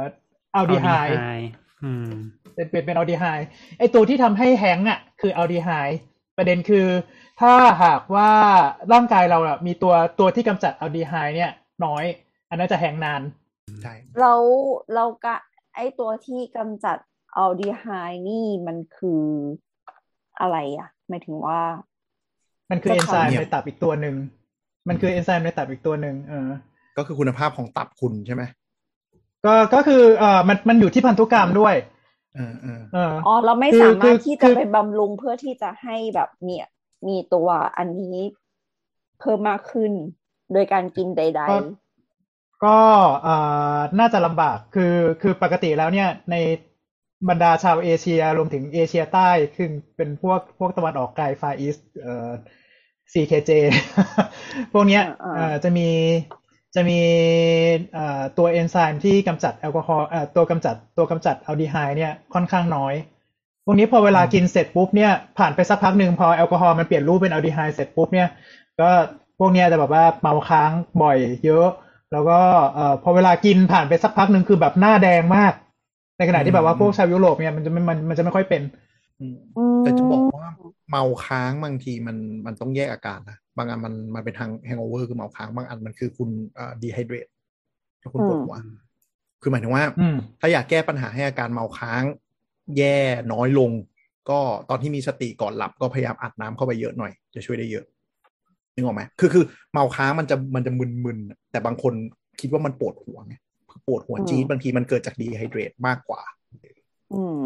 [0.54, 1.30] อัลดีไฮด์อัลดีไฮด์
[1.84, 2.06] อืม
[2.54, 3.46] เป็นเป็นเป็นอัลดีไฮด์
[3.78, 5.98] ไอตัวที่ทำให้แฮงก์อะ คืออัลดีไฮด์
[6.36, 6.86] ประเด็นคือ
[7.40, 8.30] ถ้าหากว่า
[8.92, 11.52] ร่างกายเราอะมีตัวตัวที่กำจัดอัลดีไฮด์เนี่ย
[11.84, 12.04] น้อย
[12.50, 13.22] อันนั้นจะแฮงก์นาน
[13.82, 14.34] ใช่เรา
[14.94, 15.36] เรากะ
[15.74, 16.98] ไอตัวที่กำจัด
[17.36, 19.24] อัลดีไฮด์นี่มันคือ
[20.40, 21.60] อะไรอะหมายถึงว่า
[22.70, 24.16] มันคือจะเอนไซม์ทำในตับอีกตัวหนึ่ง
[24.88, 26.48] มันคือเอนไซม์ในตับอีกตัวหนึ่งเออ
[26.96, 28.42] ก็คือคุณภาพของตับคุณใช่ไหม
[29.44, 36.66] ก็ก็คือเอ่อมันมันอยู่ที่พันธุกรรมด้วยเออเออเอออ๋อเราไม่คือสามารถคือที่คืจะอไปบำรุงเพื่อที่จะให้แบบเนี่ย
[37.08, 38.18] มีตัวอันนี้
[39.20, 39.92] เพิ่มมากขึ้น
[40.52, 41.56] โดยการกินใดก็
[42.64, 42.78] ก็
[43.22, 43.36] เอ่
[43.76, 46.36] อน่าจะลำบากคือคือปกติแล้วเนี่ยใน
[47.28, 52.30] บรรดาชาวเอเชียรวมถึงเอเชียใต้คือเป็นพวกพวกตะวันออกไกล Far East เอ่อ
[53.12, 53.50] CKJ
[54.72, 55.02] พวกเนี้ย
[55.34, 55.88] เอ่อจะมี
[56.74, 57.00] จะมี
[57.92, 62.94] เอ่อตัวเอนไซม์ที่กำจัดแอลกอฮอล์เอ่อตัวกำจัดตัวกำจัดอัลดีไฮด์เนี่ยค่อนข้างน้อย
[63.64, 68.28] พวกนี้พอเวลากินเสร็จปุ๊บเนี่ยผ่านไปสักพักหนึ่งพอแอลกอฮอล์มันเปลี่ยนรูปเป็นอัลดีไฮด์เสร็จปุ๊บเนี่ย
[68.80, 68.88] ก็
[69.38, 70.70] พวกเนี้ยจะแบบว่าเมาค้าง
[71.02, 71.66] บ่อยเยอะ
[72.12, 72.38] แล้วก็
[72.74, 75.52] เอ่อพอเวลากินผ่านไปสักพักหนึ่งคือแบบหน้าแดงมาก
[76.18, 78.62] ในขณะที่แบบว่าพวกชาวยุโรปเนี่ยมันจะไม่มันมันจะไม่ค่อยเป็น
[79.20, 80.46] อืมๆอืมแต่จะบอกว่า
[80.88, 87.26] เมาค้างบางทีมันมันต้องแยกอาการนะ บางอันมันมันเป็นทาง hangover คือเมาค้างบางอันมันคือคุณอ่า dehydrate
[88.00, 88.56] แล้วคุณปวดหัว
[89.42, 92.02] คือหมายถึงว่าอืมถ้าอยากแก้ปัญหาให้อาการเมาค้าง
[92.78, 92.98] แย่
[93.32, 93.70] น้อยลง
[94.30, 94.38] ก็
[94.70, 97.84] ตอนที่มีสติก่อนหลับก็พยายามอัดน้ำเข้าไปเยอะหน่อย จะช่วยได้เยอะ
[98.74, 101.92] นึกออกไหมคือคือเมาค้างมันจะมันจะมึนๆแต่บางคน
[102.40, 103.34] คิดว่ามันปวดหัวไง
[103.86, 106.22] ปวดหัวจี๊ดบางทีมันเกิดจากดีไฮเดรตมากกว่า
[107.14, 107.42] อืม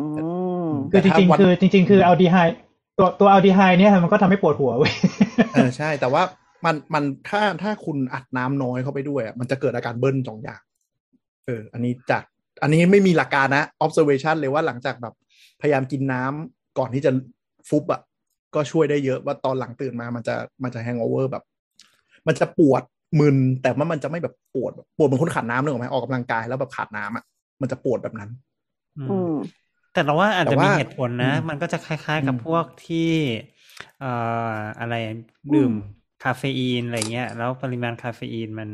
[0.93, 2.37] คือจริงๆคือจริง ๆ คืออัลดีไฮ
[3.01, 4.93] ตัวตัวอัลดีไฮเนี่ยมันก็ทำให้ปวดหัวเว้ย
[5.53, 6.23] เออใช่ แต่ว่า
[6.65, 10.61] มันมันถ้าถ้าคุณอัดน้ำน้อยเข้าไปด้วยอะมันจะเกิดอาการเบิ้ลสองอย่าง
[11.47, 12.23] เออ อันนี้จาก
[12.63, 15.15] อันนี้ไม่มีหลักการนะ observation เลยว่าหลังจากแบบ
[15.61, 17.11] พยายามกินน้ำก่อนที่จะ
[17.69, 18.01] ฟุบอะ
[18.55, 21.45] ก็ช่วยได้เยอะว่าตอนหลังตื่นมามันจะมันจะ hangover แบบ
[22.27, 22.83] มันจะปวด
[23.21, 27.25] มึนแต่ว่ามันจะไม่แบบปวดปวดเหมือนคนขาดน้ำนึกออกไหมออกกำลังกายแล้วแบบขาดน้ำอะ
[27.61, 28.31] มันจะปวดแบบนั้น
[28.99, 29.31] อือืมม
[29.93, 32.97] แต่เราว่าอาจแต่จะว่ามีเหตุผลนะอืมมันก็จะคล้ายๆกับอืมพวกที่
[33.99, 34.07] เอ่อ
[34.81, 34.95] อะไร
[35.55, 35.73] ดื่ม
[36.25, 38.71] คาเฟอีนอะไรเงี้ย แล้วปริมาณคาเฟอีนมัน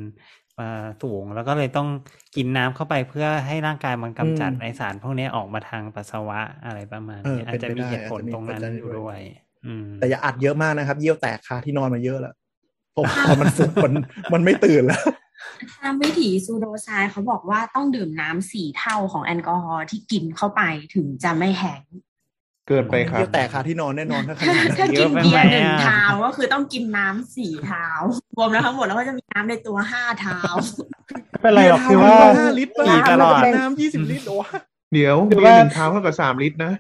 [0.59, 0.69] มา
[1.03, 1.89] สูง แล้วก็เลยต้อง
[2.35, 9.19] กินน้ำเข้าไปเพื่อให้ร่างกายมันกำจัดอืมไอสารพวกนี้ออกมาทางปัสสาวะอะไรประมาณเออนี้อาเป็จนจะไปมีได้เหตุผลอาจจะมีตรงนั้นปัจจัยอยู่ด้วยด้วย
[9.67, 12.35] อืมแต่อย่าอัดเยอะมากนะครับ เยี่ยวแตกคาที่นอนมาเยอะแล้ว
[12.93, 13.93] เพราะพอมันฟุบมัน
[14.33, 15.03] มันไม่ตื่นแล้ว
[15.81, 20.63] ตามวิถีซูโดไซน์เขาบอกว่าต้องดื่มน้ำสี่เท่าของแอลกอฮอล์ที่กินเข้าไป
[20.95, 21.95] ถึงจะไม่แห้งก์
[22.69, 27.87] เกินไปครับเยี่ยวแตกคาที่นอนแน่นอนถ้าขถ้านาดนั้นถ้าเยกิอะนไปเบียร์ไหมหนึ่งอะเท้าก็คือต้องกินน้ำสี่เท้า
[28.37, 30.39] รวมแล้วทั้งหมดแล้วก็จะมีน้ำในตัวห้าเท้า
[31.31, 34.49] ไม่เป็นไรหรอกคือว่าห้าลิตรขี่ตลอดน้ำยี่สิบลิตรโอ้วะ
[34.93, 36.73] เดี๋ยวคือเบียร์ว่าหนึ่งเท้าเท่ากับสามลิตรนะ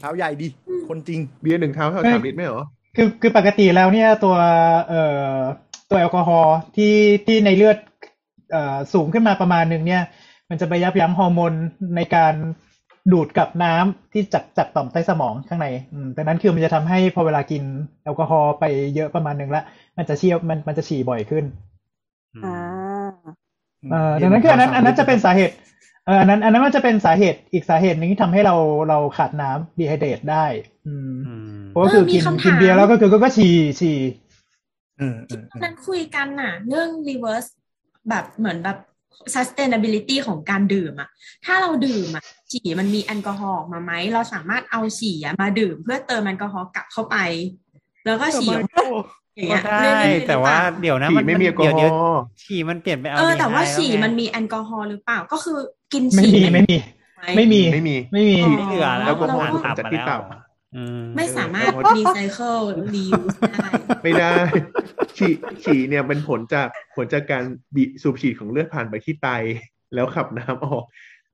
[0.00, 0.48] เท้าใหญ่ดิ
[0.88, 2.62] คนจริงเบียร์หนึ่งเท้าเท่ากับสามลิตรไม่เหรอ
[2.96, 4.36] คือคือปกติแล้วเนี่ยตัว
[4.88, 5.34] เอ่อ
[5.90, 6.94] ตัวแอลกอฮอล์ที่
[7.26, 7.95] ที่ในเลือดเอ่อ
[8.94, 10.02] สูงขึ้นมาประมาณหนึ่งเนี่ย
[10.50, 11.52] มันจะไปยับยั้งฮอร์โมน
[11.96, 12.34] ในการ
[13.12, 17.62] ดูดกับน้ำที่จากจากต่อมใต้สมองข้างในอืมดังนั้นคือมันจะทำให้พอเวลากิน
[18.02, 19.62] แอลกอฮอล์ไปเยอะประมาณหนึ่งละ
[19.96, 21.44] มันจะเชี่ยวมันมันจะฉี่บ่อยขึ้น
[22.44, 22.56] อ่า
[23.90, 25.54] เอ่อดังนั้นคืออันนั้น อันนั้นจะเป็นสาเหตุ
[26.06, 28.56] เอออันนั้น อันนั้นมันจะเป็นสาเหตุอีกสาเหตุหนึ่งที่ทำให้เรา
[28.88, 30.46] เราขาดน้ำดีไฮเดรตได้
[30.86, 33.96] อืมอืมเพราะก็คือเออมีกินคำถามกินเบียร์แล้วก็คือก็ก็ฉี่ฉี่
[34.98, 37.50] เออเออเออนั้นคุยกันน่ะ เรื่อง reverse
[38.08, 38.78] แบบเหมือนแบบ
[39.34, 41.08] sustainability ของการดื่มอะ
[41.44, 47.16] ถ้าเราดื่มอะฉี่มันมีแอลกอฮอล์ออกมาไหม เราสามารถเอาฉี่อะมาดื่มเพื่อเติมแอลกอฮอล์กลับเข้าไป
[48.06, 48.82] แล้วก็ฉี่ออกมา
[49.36, 51.96] อย่างก็เงี้ยได้เรื่อยๆแต่ว่าหรือเปล่เดี๋ยวนะฉี่มันไม่มีแอลกอเดี๋ยวฮอเดี๋ยวล์
[52.42, 55.58] ฉี่มันเปลี่ยนเป็นเออแต่ว่า aldehyde ฉี่แล้วไงมันมีแอลกอฮอล์หรือเปล่าก็คือ
[55.92, 56.76] กินไม่ฉี่มีไม่มี
[57.16, 60.45] ไหไม่มีไม่มี ไม่มีอ๋อไม่เหลือแล้วแอลกอฮอล์ผ่านถูกกำจัดตับที่มาตัแล้วบอืม
[61.16, 62.62] ไม่สามารถ recycle
[62.94, 63.68] reuse ได้
[64.02, 64.34] ไม่ได้
[65.16, 65.32] ฉี่
[65.64, 69.28] ฉี่เนี่ยเป็นผลจากผลจากการบีสูบฉีดของเลือดผ่านไปที่ไต
[69.94, 70.84] แล้วขับน้ำออก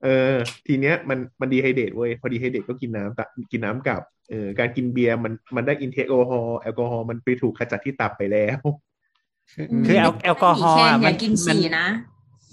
[0.03, 0.33] เออ
[0.67, 8.59] ทีเนี้ยมันมัน dehydrate เว้ย พอ dehydrate ก็กินน้ำตะกินน้ำกลับ เออ การกินเบียร์มันมันได้ intake แอลกอฮอล์แอลกอฮอล์มันไปถูกขจัดที่ตับไปแล้ว
[9.87, 11.85] คือแอลแอลกอฮอล์แค่อะอมัย่านกินฉี่นะ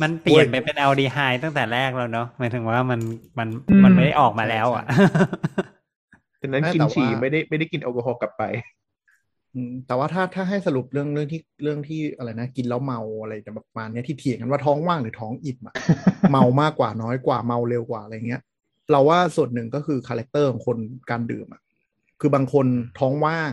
[0.02, 3.00] มันเปลี่ยนไปเป็นแอลดีไฮด์ตั้งแต่แรกแล้วเนาะหมายถึงว่ามัน
[3.38, 4.84] มันอืมมันไม่ได้ออกมาแล้วอะ
[6.42, 8.42] ฉะนั้นไม่กินแต่ว่าฉี่ไม่ได้ไม่ได้กินแอลกอฮอล์กลับไป
[9.54, 15.74] อืมแต่ว่าถ้าถ้าให้สรุปเรื่องเรื่องที่เรื่องที่อะไรนะ กินแล้วเมาอะไรแต่ประมาณเนี้ยที่เถียงกันว่าท้องว่างหรือท้องอิ่มอะ
[16.30, 18.42] เมามากกว่าน้อยกว่าเมาเร็วกว่าอะไรเงี้ย
[18.90, 20.78] เราว่าส่วนหนึ่งก็คือ character ของคน
[21.10, 21.60] การดื่มอะ
[22.20, 22.66] คือบางคน
[22.98, 23.50] ท้องว่าง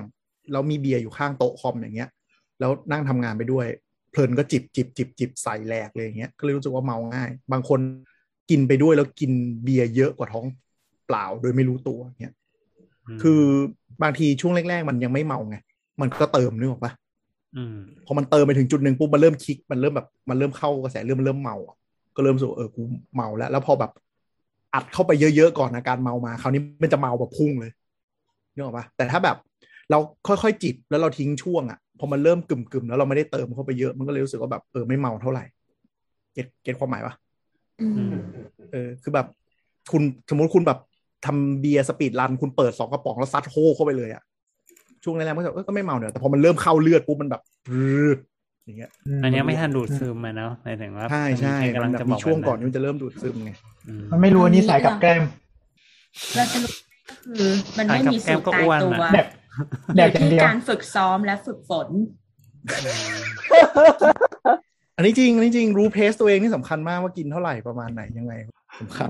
[0.52, 2.10] แล้วมีเบียร์อยู่ข้างโต๊ะคอมอย่างเงี้ย
[2.60, 3.67] แล้วนั่งทำงานไปด้วย
[4.12, 7.80] เพลินก็จิบจิบจิบจิบใส่แหลกเลยอย่างเงี้ยก็เลยรู้สึกว่าเมาง่าย บางคน
[8.50, 9.32] กินไปด้วยแล้วกิน
[9.63, 10.45] เบียร์เยอะกว่าท้อง
[11.08, 12.34] เปล่าโดยไม่รู้ตัวเงี้ย
[13.22, 13.41] คือ
[14.04, 15.58] บางทีช่วงแรกๆมันยังไม่เมาไง
[16.02, 16.91] มันก็เติมนึกออกปะ
[17.56, 21.76] อืมพอมันเติมไปถึงจุดหนึ่งปุ๊บมันเริ่มคิกมันเริ่มแบบมันเริ่มเข้ากระแสเริ่มมันเริ่มเมาอะ
[22.15, 22.82] ก็เริ่มรู้สึกว่าเออกู
[23.15, 23.91] เมาแล้ว แล้วพอแบบ
[24.74, 27.72] อัดเข้าไปเยอะๆก่อนอาการเมามาคราวนี้มันจะเมาแบบพุ่งเลย
[28.54, 29.38] นึกออกปะแต่ถ้าแบบ
[29.91, 35.43] เราค่อยๆจิบแล้วเราทิ้งช่วงอะพอมันเริ่มกึ่มๆแล้วเราไม่ได้เติมเข้าไปเยอะมันก็เลยรู้สึกว่าแบบเออไม่เมาเท่าไหร่
[36.34, 37.13] เก็ตเก็ตความหมายปะ
[37.82, 38.13] อือืมม
[38.72, 39.28] เออ คือแบบ
[39.91, 40.80] คุณสมมติคุณแบบ
[41.25, 44.23] ทำเบียร์สปีดรันคุณเปิดสองกระป๋องแล้วซัดโฮเข้าไปเลยอะ
[45.03, 47.41] ช่วงแรกๆมันก็แบบเออก็ไม่เมาเนี่ยแต่พอมันเริ่มเข้าเลือดปุ๊บมันแบบ
[47.73, 48.17] รืด
[48.65, 48.91] อย่างเงี้ย
[49.23, 53.51] อันนี้ไม่ทันดูดซึมมาเนาะหมายถึงว่าใช่ใช่กำมัลันงแบบจะบมีอกช่วงก่อนแบบที่มันจะเริ่มดูดซึมไง
[53.88, 55.23] อืมมันไม่รู้ว่านี่สายกับแกล้ม
[56.36, 56.71] เราจะรู้
[57.10, 59.27] ก็คือมันไม่มีสูตรตายตัวแดก
[59.95, 61.88] แดกออย่างที่เดียวการฝึกซ้อมและฝึกฝน
[64.97, 68.34] อันนี้จริงอันนี้จริงรู้เพสตัวเองนี่สำคัญมากว่ากินเท่าไหร่ประมาณไหนยังไง
[68.80, 69.10] สำคัญ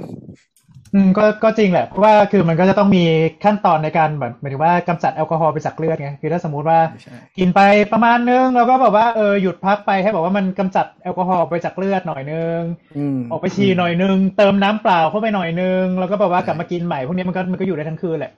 [0.93, 3.03] อืมก็ก็จริงแหละเพราะว่าคือมันก็จะต้องมี
[3.43, 7.59] ขั้นตอนในการแบบหมายถึงว่ากำจัดแอลกอฮอล์ไปจากเลือดไงคือถ้าสมมุติว่าใช่กินไป
[7.93, 12.61] ประมาณนึงแล้วก็แบบว่าเออหยุดพักไปให้บอกว่ามันกำจัดแอลกอฮอล์ไปจากเลือดหน่อยนึง
[12.97, 18.31] อืมออกไปฉี่หน่อยนึง เติมน้ำเปล่าเข้าไปหน่อยนึง แล้วก็แบบว่ากลับมากินใหม่พวกนี้มันก็มันก็อยู่ได้ทั้งคืนแหละ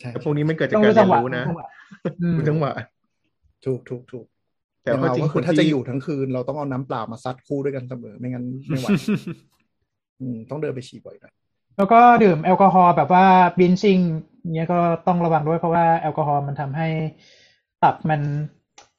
[0.00, 1.66] ใช่แต่พวกนี้มันเกิดจากต้องการรู้จัเรีงยหวะนรู้นะจังหวะ
[2.22, 2.72] อืมรู้จังหวะ
[3.64, 4.26] ถูกถูกถูก
[4.82, 8.88] แต่อย่างว่าเราจริงก็คคือนถ้าที่จะอยู่ทั้งคืน เราต้องเอาน้ำเปล่ามาซัดคู่ด้วยกันเสมอไม่งั้นไม่ไหว
[10.20, 11.34] อืมต้องเดินไปฉี่บ่อยหน่อย
[11.76, 13.24] แล้วก็ดื่มแอลกอฮอล์แบบว่า
[13.58, 13.98] บินชิง
[14.54, 16.88] เนี้ยก็ต้องระวังด้วยเพราะว่าแอลกอฮอล์มันทำให้
[17.82, 18.20] ตับมัน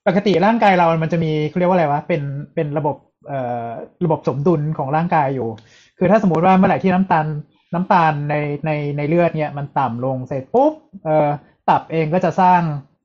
[0.08, 2.22] ปกติร่างกายเรามันจะมีเขาเรียกว่าอะไรวะเป็น
[2.56, 2.96] เป็นระบบ
[3.28, 3.68] เอ่อ
[4.06, 5.48] ระบบสมดุลของร่างกายอยู่
[5.98, 7.26] คือถ้าสมมติว่าเมื่อไหร่ที่น้ำตาล
[7.74, 8.36] น้ำตาลใน
[8.66, 10.74] ในในเลือดเนี่ยมันต่ำลงเสร็จปุ๊บ
[11.06, 11.30] เอ่อ
[11.70, 12.62] ตับเองก็จะสร้าง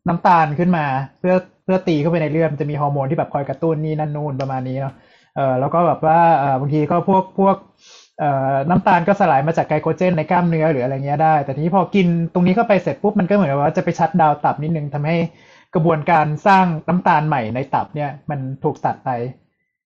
[0.09, 0.85] น้ำตาลขึ้นมา
[1.19, 4.95] เพื่อเพื่อตีเข้าไปในเลือดมันจะมีฮอร์โมนที่แบบคอยกระตุ้นนี่นั่นนู่นประมาณนี้เนาะ
[5.37, 7.57] เอ่อแล้วก็แบบว่าเอ่อบางทีก็พวกพวก
[8.71, 15.17] น้ำตาลก็สลายมาจากไกลโคเจนในกล้ามเนื้อหรืออะไรเงี้ยได้ แต่ทีนี้พอกินตรงนี้เข้าไปเสร็จปุ๊บมันก็เหมือนกับว่าจะไปชัดดาวน์ตับนิดนึงทำให้
[15.75, 19.11] กระบวนการสร้างน้ำตาลใหม่ในตับเนี่ยมันถูกตัดไป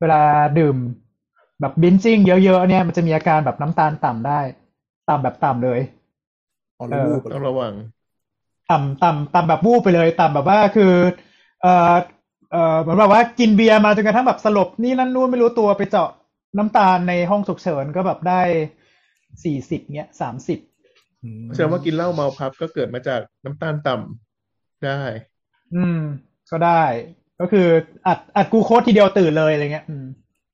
[0.01, 0.23] เวลา
[0.59, 0.77] ดื่ม
[1.61, 4.41] แบบบินซิ่งเยอะๆเนี่ยมันจะมีอาการแบบน้ำตาลต่ำได้
[5.09, 5.81] ต่ำแบบต่ำเลย
[6.79, 7.75] อ๋อรู้รูปต้องระวัง
[8.71, 10.93] ต่ำต่ำต่ำแบบวูบไปเลย ต่ำแบบว่าคือ
[11.63, 11.95] เอ่อ
[12.53, 16.11] เอ่อเหมือนแบบว่ากินเบียร์มาจนกระทั่งแบบสลบนี่นั่นนู่นไม่รู้ตัวไปเจาะ
[16.59, 18.43] น้ำตาลในห้องฉุกเฉินก็แบบได้
[19.45, 20.59] สี่สิบเนี้ยสามสิบ
[21.23, 25.01] อืมแสดงว่ากินเหล้าเมาพับก็เกิดมาจากน้ำตาลต่ำได้
[25.75, 26.01] อืม
[26.51, 26.85] ก็ได้
[27.41, 27.67] ก็คือ
[28.07, 30.07] อัดอัดกลูโคสทีเดียวตื่นเลยอะไรเงี้ยอืม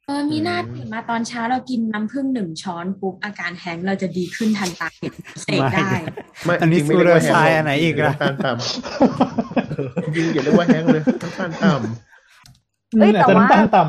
[0.07, 5.91] เออมีหน้าตื่นมาตอนเช้าเรากินน้ำผึ้งหนึ่งช้อนปุ๊บอาการแฮงก์เราจะดีขึ้นทันตาเห็นเสกได้
[6.45, 11.71] ไม่อันนี้จริงๆไม่เรียกว่าแฮง pseudoscience ก์อันไหนอีกล่ะน้ำตาลต่ำจริงๆอย่าเรียกว่าแฮงก์เลยน้ำตาลต่
[12.99, 13.83] เอ้ยอาจจะแต่ว่าน้ำตาลต่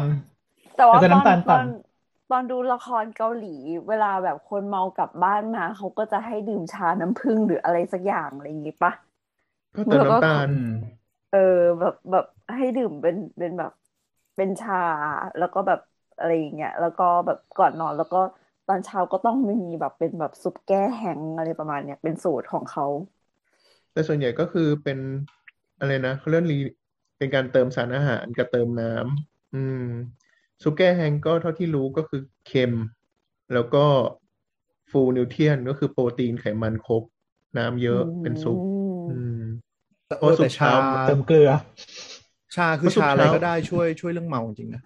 [0.77, 1.86] แต่ว่าอาจจะตอนน้ำ
[2.29, 3.47] ตาลตอนต่ำตอนดูละครเกาหลี
[3.87, 10.67] เวลาแบบคนเมากลับบ้านมาเขาก็จะให้ดื่มชาน้ำผึ้งหรืออะไรสักอย่างอะไรอย่างงี้ปะำก็เติมน้ำตาลำอืม
[11.29, 11.37] เออ
[11.79, 13.71] แบบแบบให้ดื่มเป็นเป็นแบบ
[14.35, 14.75] เป็นชา
[15.37, 15.79] แล้วก็แบบ
[16.17, 18.17] อะไรอย่างเงี้ยแล้วก็แบบก่อนนอนแล้วก็
[18.67, 22.85] ตอนเช้าก็ต้องมีแบบเป็นแบบซุปแก้แห้งก์อะไรประมาณเนี้ยเป็นสูตรของเขา
[23.91, 24.99] แต่ส่วนใหญ่ก็คือเป็น
[25.79, 26.57] อะไรนะเขาเรียกรี
[27.17, 29.81] เป็นการเติมสารอาหารกับเติมน้ำอืม
[30.63, 32.73] ซุปแก้แห้งก็เท่าที่รู้ก็คือเค็ม
[33.53, 33.85] แล้วก็
[34.91, 37.03] ฟูลนิวเทรียนก็คือโปรตีนไขมันครบ
[37.57, 38.59] น้ำเยอะเป็นซุป
[39.07, 39.41] อืมอืม
[40.07, 40.73] แต่เพราะซุแต่ปชาเช้า
[41.05, 41.49] เติมเกลือ
[42.55, 44.81] ชาคือเพราะซุปชาอะไรเช้าก็ได้ช่วยช่วยเรื่องเมาจริงนะ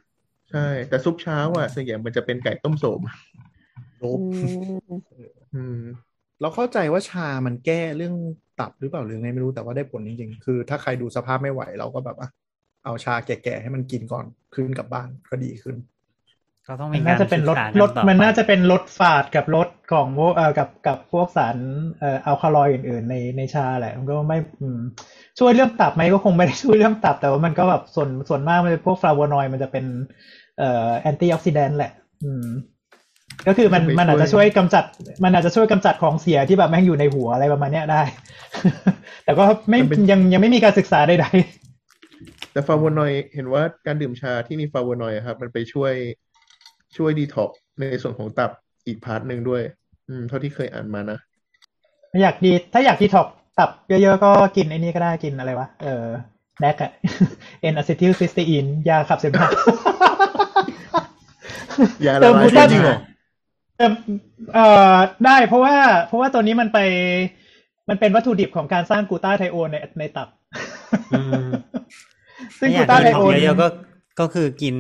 [0.50, 3.02] ใช่ แต่ซุปเช้าอะส่วนใหญ่มันจะเป็นไก่ต้มโสม
[3.98, 5.02] โลอืบม
[5.54, 5.78] อืม
[6.42, 8.14] เราเข้าใจว่าชามันแก้เรื่อง
[8.60, 12.30] ตับหรือเปล่าหรือไงไม่รู้แต่ว่าได้ผลจริงๆ คือถ้าใครดูสภาพไม่ไหวเราก็แบบอะ
[12.86, 15.76] เอาชาแก่ๆให้มันกินก่อนขึ้นกลับบ้านก็ดีขึ้น
[16.68, 21.58] ก็ต้องมัมีนกาน่ารจะเป็นลดศึกษาลดต่อมันไปน่าจะเป็นลดฝาดกับลดของพวกเอ่อกับกับพวกสาร
[22.00, 24.80] เอ่ออัลคาลอยด์อื่น ๆ ในในชาแหละมันก็ไม่อืม
[25.40, 29.86] ช่วยเรื่องตับไหมก็คงไม่ได้ช่วยเรื่องตับ แต่ว่ามันก็แบบส่วนส่วนมากมันเป็นพวกฟลาโวนอยด์มันจะเป็น
[30.58, 31.92] เอ่อแอนตี้ออกซิแดนต์แหละ
[32.24, 32.46] อืม
[33.48, 34.84] ก็คือมันจะไปมันอาจจะช่ช่ววยยกำจัด
[35.24, 38.02] มันอาจจะช่วยกำจัดของเสียที่แบบแม่งอยู่ในหัวอะไรประมาณเนี้ยได้
[39.24, 41.28] แต่ก็ไม่มันเป็นยังยังไม่มีการศึกษาใด
[42.52, 45.94] แต่ฟลาโวนอยด์เห็นว่าการดื่มชาที่มีฟลาโวนอยด์อะครับ มันไปช่วย
[46.98, 48.52] ช่วยดีท็อกซ์ในส่วนของตับ
[48.88, 49.62] อีกพาร์ทหนึ่งด้วย
[50.08, 56.06] อืม เท่าที่เคยอ่านมานะๆอยากดี ถ้าอยากดีท็อกตับเยอะๆ ก็กินไอ้นี่ก็ได้กินอะไรวะ เออ
[56.60, 56.92] แนกอะ
[57.62, 59.50] เอ็นอะซิทิลซิสเตอีนยาขับเสมหะ
[62.06, 62.98] ยาละเติมลายกูเสต้ามจริงเหรหะอ
[63.78, 63.92] เติม
[64.54, 65.76] เอ่อได้เพราะว่า
[66.08, 66.80] เพราะว่าตัวนี้มันไป
[67.90, 70.28] มันเป็นวัตถุดิบของการสร้างกลูตาไทโอนในในตับ
[71.12, 71.50] อืม
[72.60, 73.68] ซึ่งถ้ากลูอยากตาไทดีท็โออกนซ์เยอะๆก็
[74.20, 74.76] ก็คือกิน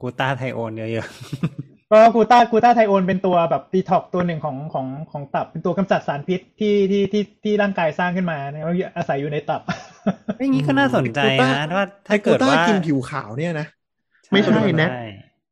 [0.00, 1.06] กูต้าไทโอนเยอะ
[1.88, 8.64] เพราะกลูตากลูตาไทโอนเป็นตัวแบบดีท็อกตัวหนึ่งของของของตับเป็นตัวกำจัดสารพิษที่ที่ที่ที่ร่างกายสร้างขึ้นมาเนี่ย
[8.96, 13.66] อาศัยอยู่ในตับๆอย่างนี้ก็น่าสนใจไอ้กูต้านะว่าไอ้ถ้ากูเกิดต้าว่ากินผิวขาวเนี่ยนะ
[14.30, 15.04] ไม่ใช่แน็กใช่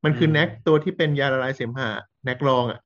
[0.04, 1.88] มันคือแน็กตัวที่เป็นยาละลายเสมหะ
[2.24, 2.80] แน็กลองอะ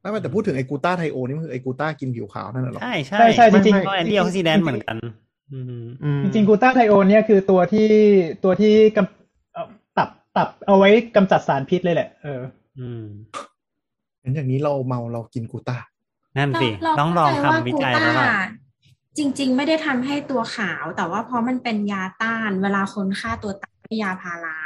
[0.00, 5.25] ไม่ไม่แต่พูดถึงไอ้กูต้าไทโอนี่มันคือไอ้กูต้ากินผิวขาวนั่นน่ะเหรอใช่ใช่ใช่ใช่จริงไม่ก็แอนตี้ออกซิแดนต์เหมือนกันอืมอืม
[6.22, 7.88] จริงๆกลูตาไทโอนเนี่ยคือตัวที่
[8.44, 12.40] ตัวที่กำเอ่อตับตับเอาไว้กำจัดสารพิษเลยแหละ เออ
[12.78, 13.02] อืม
[14.22, 15.76] งั้นอย่างนี้เราเมาเรากินกูต้า
[16.36, 18.28] นั่นสิเราต้องลองเข้าใจทำวิกูจัยต้าแล้วล่ะ
[19.18, 24.58] จริง ๆ ไม่ได้ทำให้ตัวขาว แต่ว่าเพราะมันเป็นยาต้าน เวลาคนฆ่าตัวตายด้วยยาพารา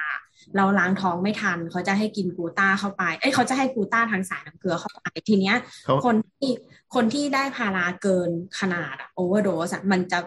[0.56, 6.50] เราล้างท้องไม่ทัน เขาจะให้กินกลูต้าเข้าไป เอ้ยเขาจะให้กลูต้าทางสายน้ำเกลือเข้าไปทีเนี้ยเขาคนที่
[6.94, 10.18] คนที่ได้พาราเกินขนาดโอเวอร์โดสมันจะ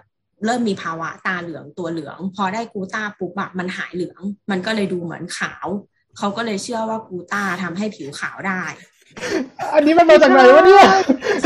[0.46, 5.68] เริ่มมีภาวะตาเหลืองตัวเหลือง พอได้กลูต้าปุ๊บอะมันหายเหลือง มันก็เลยดูเหมือนขาว
[6.18, 8.64] เขาก็เลยเชื่อว่ากลูต้าทำให้ผิวขาวได้
[9.74, 10.86] อันนี้มันมาจากไหนวะเนี่ย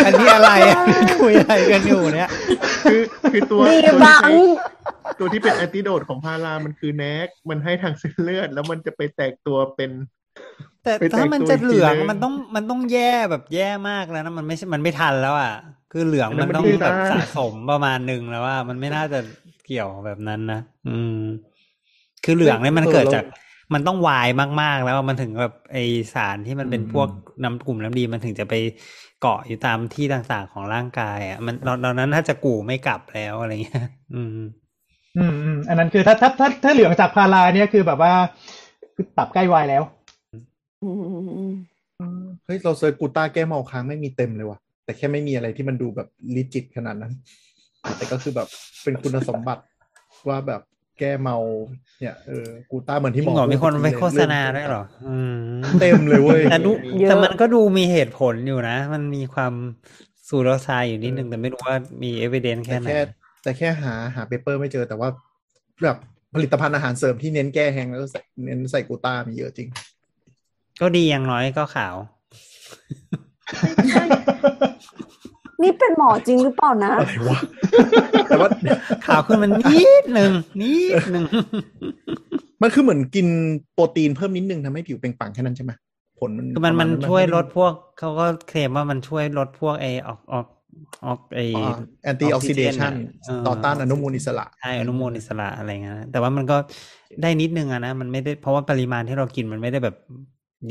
[0.06, 0.82] อันนี้อะไรอะ
[1.22, 2.30] คุยอะไรกันอยู่เนี่ย
[2.84, 4.32] คือคือตัวดีตัวบัที่งใช้
[5.20, 9.92] ตัวที่เป็นแอนติโดดของพารามันคือแน็กมันให้ทางเส้นเลือด แล้วมันจะไปแตกตัวเป็น
[10.84, 15.54] แต่ไปแต่งถ้ามันตัวจะอีกทีเหลืองนึงมันต้องมันต้องแย่แบบแย่มากแล้วนะมันไม่ใช่มันไม่ทันแล้วอะ
[15.92, 19.20] คือเหลืองอันนั้มันนมันต้องดื้อแบบด้านสะสมประมาณหนึ่งแล้วว่า มันไม่น่าจะ
[19.66, 21.14] เกี่ยวแบบนั้นนะอืม
[22.24, 23.24] คือเหลืองเนี่ยมันเออเกิดเราจาก
[23.74, 24.28] มันต้องวาย
[24.62, 25.78] มากๆ แล้วมันถึงแบบไอ
[26.14, 27.10] สารที่มันเป็นอืมพวก
[27.44, 28.54] น้ำกลุ่มน้ำดีมันถึงจะไป
[29.22, 34.38] เกาะอยู่ตามที่ต่างๆของร่างกาย อะ มันตอนตอนนั้นถ้าจะกู่ไม่กลับแล้วอะไรเงี้ยอืม
[35.18, 38.14] อืมอืมอันนั้นคือถ้าถ้าถ้าถ้าเหลืองจากพาราเนี่ยคือแบบว่า
[38.96, 39.84] คือตับใกล้วายแล้ว
[40.82, 41.54] อืมอืมอืม
[42.46, 47.14] เฮ้ยเราเซิร์ชกูต้าแก้เมาค้างไม่มีเต็มเลยว่ะ แต่แค่ไม่มีอะไรที่มันดูแบบลิจิตขนาดนั้น
[47.98, 48.48] แต่ก็คือแบบ
[48.84, 49.64] เป็นคุณสมบัติ
[50.30, 50.62] ว่าแบบ
[51.00, 51.38] แก้เมา
[52.00, 55.40] เนี่ยเออกูต้าเหมือนจริที่งหมอเหรอมีคนพูดไปเอกี้โฆษณาด้วยเหรออืม
[55.82, 56.72] เต็มเลยเว้ยแต่ดู
[57.10, 59.54] แต่มันก็ดูมีเหตุผลอยู่นะ มันมีความ
[60.30, 63.00] สูรสายอยู่นิดนึงแต่ไม่รู้ว่ามีเอ i เดน c e แค่แต่ไหนแค่
[63.44, 65.10] แต่แค่หาหาเปเปอร์ไม่เจอแต่ว่า
[65.84, 65.98] แบบ
[66.36, 69.70] ผลิตภัณฑ์อาหารเสริมที่เน้นแก้แห้งแล้วก็ใส่เน้นใส่กูต้ามีเยอะจริง
[70.82, 71.96] ก็ดีอย่างน้อยก็ขาว
[75.64, 77.40] นี่เป็นหมอจริงหรือเปล่านะอะไรวะ
[78.28, 78.50] แต่ว่า
[79.06, 80.32] ขาวขึ้นมันนิดหนึ่ง
[80.62, 81.24] นิดหนึ่ง
[82.62, 83.28] มันคือเหมือนกิน
[83.74, 85.72] โปรตีนเพิ่มนิดนึงทำให้ผิวเปล่งปลั่งแค่นั้นใช่ไหม
[86.20, 90.46] ผลมันคือมันประามัณนช่วยลดพวกเขาก็เคลมว่ามันช่วยลดพวกไอออกออก
[91.06, 91.40] ออกไอ
[92.04, 92.92] anti-oxidation
[93.24, 96.58] เออต่อต้านอนุมูลอิสระใช่อนุมูลอิสระอะไรเงี้ยนะแต่ว่ามันก็
[97.22, 99.96] ได้นิดนึงอะนะมันไม่ได้เพราะว่าปริมาณที่เรากินมันไม่ได้แบบ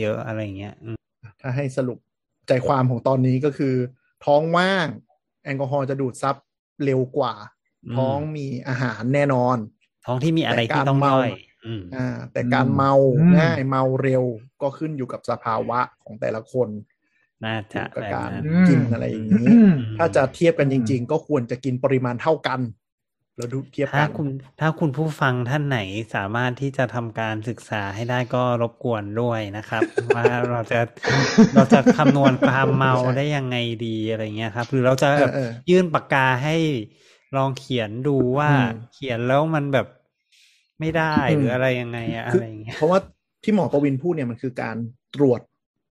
[0.01, 0.97] เยอะอะไรเงี้ยอืม
[1.41, 1.99] ถ้าให้สรุป
[2.49, 3.75] ใจความของตอนนี้ก็คือ
[4.25, 4.87] ท้องว่าง
[5.45, 6.37] แอลกอฮอล์จะดูดซับ
[6.85, 7.35] เร็วกว่า
[7.97, 9.57] ท้องมีอาหารแน่นอน
[10.07, 11.31] ท้องที่มีอะไรแต่ที่การต้องเมาย่อย
[11.67, 14.25] อืมอ่า แต่การเมาอืมง่ายเมาเร็ว
[14.63, 16.69] ก็ขึ้นอยู่กับสภาวะของแต่ละคน
[17.45, 22.61] น่าอจะยู่กับแบบการนั้นกินอะไรอย่างนี้อืมถ้าจะเทียบกันจริง ๆ ก็ควรจะกินปริมาณเท่ากัน
[23.37, 24.29] แล้วดูเทียบถ้ากันคุณ
[24.61, 25.79] ถ้าคุณผู้ฟังท่านไหน
[26.15, 29.83] สามารถที่จะทำการศึกษาให้ได้ก็รบกวนด้วยนะครับ
[30.15, 30.81] ว่าเราจะ
[31.55, 36.57] เราจะคำนวณความเมาได้ยังไงดีอะไรเงี้ยครับหรือเราจะแบบเออเออยื่นปากกาให้
[37.37, 39.87] ลองเขียนดูว่าอืมเขียนแล้วมันแบบ
[40.81, 42.99] ไม่ได้อืมหรืออะไรยังไงอะอะคือไรอย่างเงี้ยเพราะว่า
[43.45, 44.77] ที่หมอประวินพูดเนี่ยมันคือการ
[45.15, 45.41] ตรวจ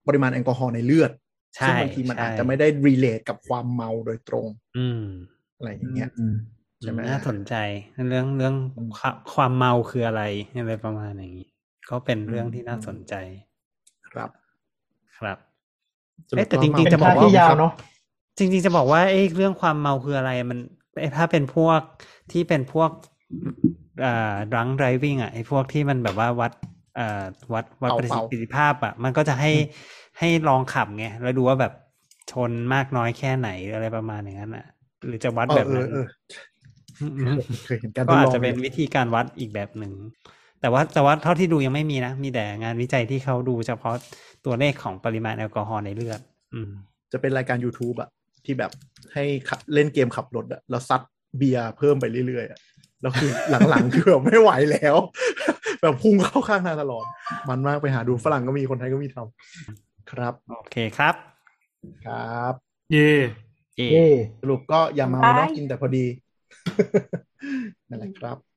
[0.08, 1.12] ปริมาณแอลกอฮอล์ในเลือด
[1.56, 5.04] ใช่ซึ่งบางทีมันใช่อาจจะไม่ได้รีเลทกับความเมาโดยตรง อืม
[5.58, 7.54] อะไรอย่างเงี้ยอืมใช่ไหมน่าสนใจ
[8.08, 10.22] เรื่องเรื่องอืมความความเมาคืออะไร
[10.60, 11.50] อะไรประมาณอย่างนี้
[11.90, 13.14] ก็เป็นเรื่องที่น่าสนใจ
[14.10, 14.30] ครับ
[15.18, 15.38] ครับ
[16.30, 17.74] สรุปเอ๊ะแต่ก็จริงๆเมาจะบอกเป็นภาพที่ยาวเนอะ
[18.38, 20.60] จริง ๆ จะบอกว่าไอ้เรื่องความเมาคืออะไร มัน
[21.00, 21.82] ไอ้ถ้าเป็นพวก
[22.32, 22.90] ที่เป็นพวก
[24.06, 26.52] อ่า drunk driving อะไอ้พวกที่มันแบบว่าวัด
[27.00, 29.52] อ่าวัดวัดเป่าประเป่าสิทธิภาพ อะ มันก็จะให้
[30.20, 31.74] ให้ลองขับไงแล้วดูว่าแบบ
[32.32, 34.66] ชนมากน้อยแค่ไหนอะไรประมาณอย่างนั้นอะ
[35.06, 35.88] หรือจะวัดเอแบอบเอนั้อน
[36.98, 39.94] เอออืมเคยเห็นการทก็ดอาลจองจะเป็นอยู่วิธีการวัดอีกแบบหนึ่ง
[40.62, 43.96] แต่ว่าแต่ว่าเท่าที่ดูยังไม่มีนะ มีแต่งานวิจัยที่เขาดูเฉพาะ
[44.46, 46.20] ตัวเลขของปริมาณแอลกอฮอล์ในเลือด
[46.54, 46.72] อืม
[47.12, 48.10] จะเป็นรายการ YouTube อะ
[48.46, 48.72] ที่แบบ
[49.14, 51.02] ให้ขับเล่นเกมขับรถอะแล้วซัด
[51.38, 52.60] เบียร์เพิ่มไปเรื่อยๆอะ
[53.02, 53.32] แล้วคือ
[53.70, 54.96] หลังๆคือแบบไม่ไหวแล้ว
[55.82, 57.06] แบบพุ่งเข้าข้างทางตลอด
[57.50, 61.16] มันมากไปหาดูฝรั่งก็มีคนไทยก็มีทำครับ โอเคครับ
[62.06, 62.54] ครับ
[62.92, 63.12] เย่
[63.78, 64.06] เย่เย่
[64.42, 66.06] สรุปก็อย่าเมาไปเนาะกินแต่พอดี
[67.90, 68.55] นั่นแหละครับ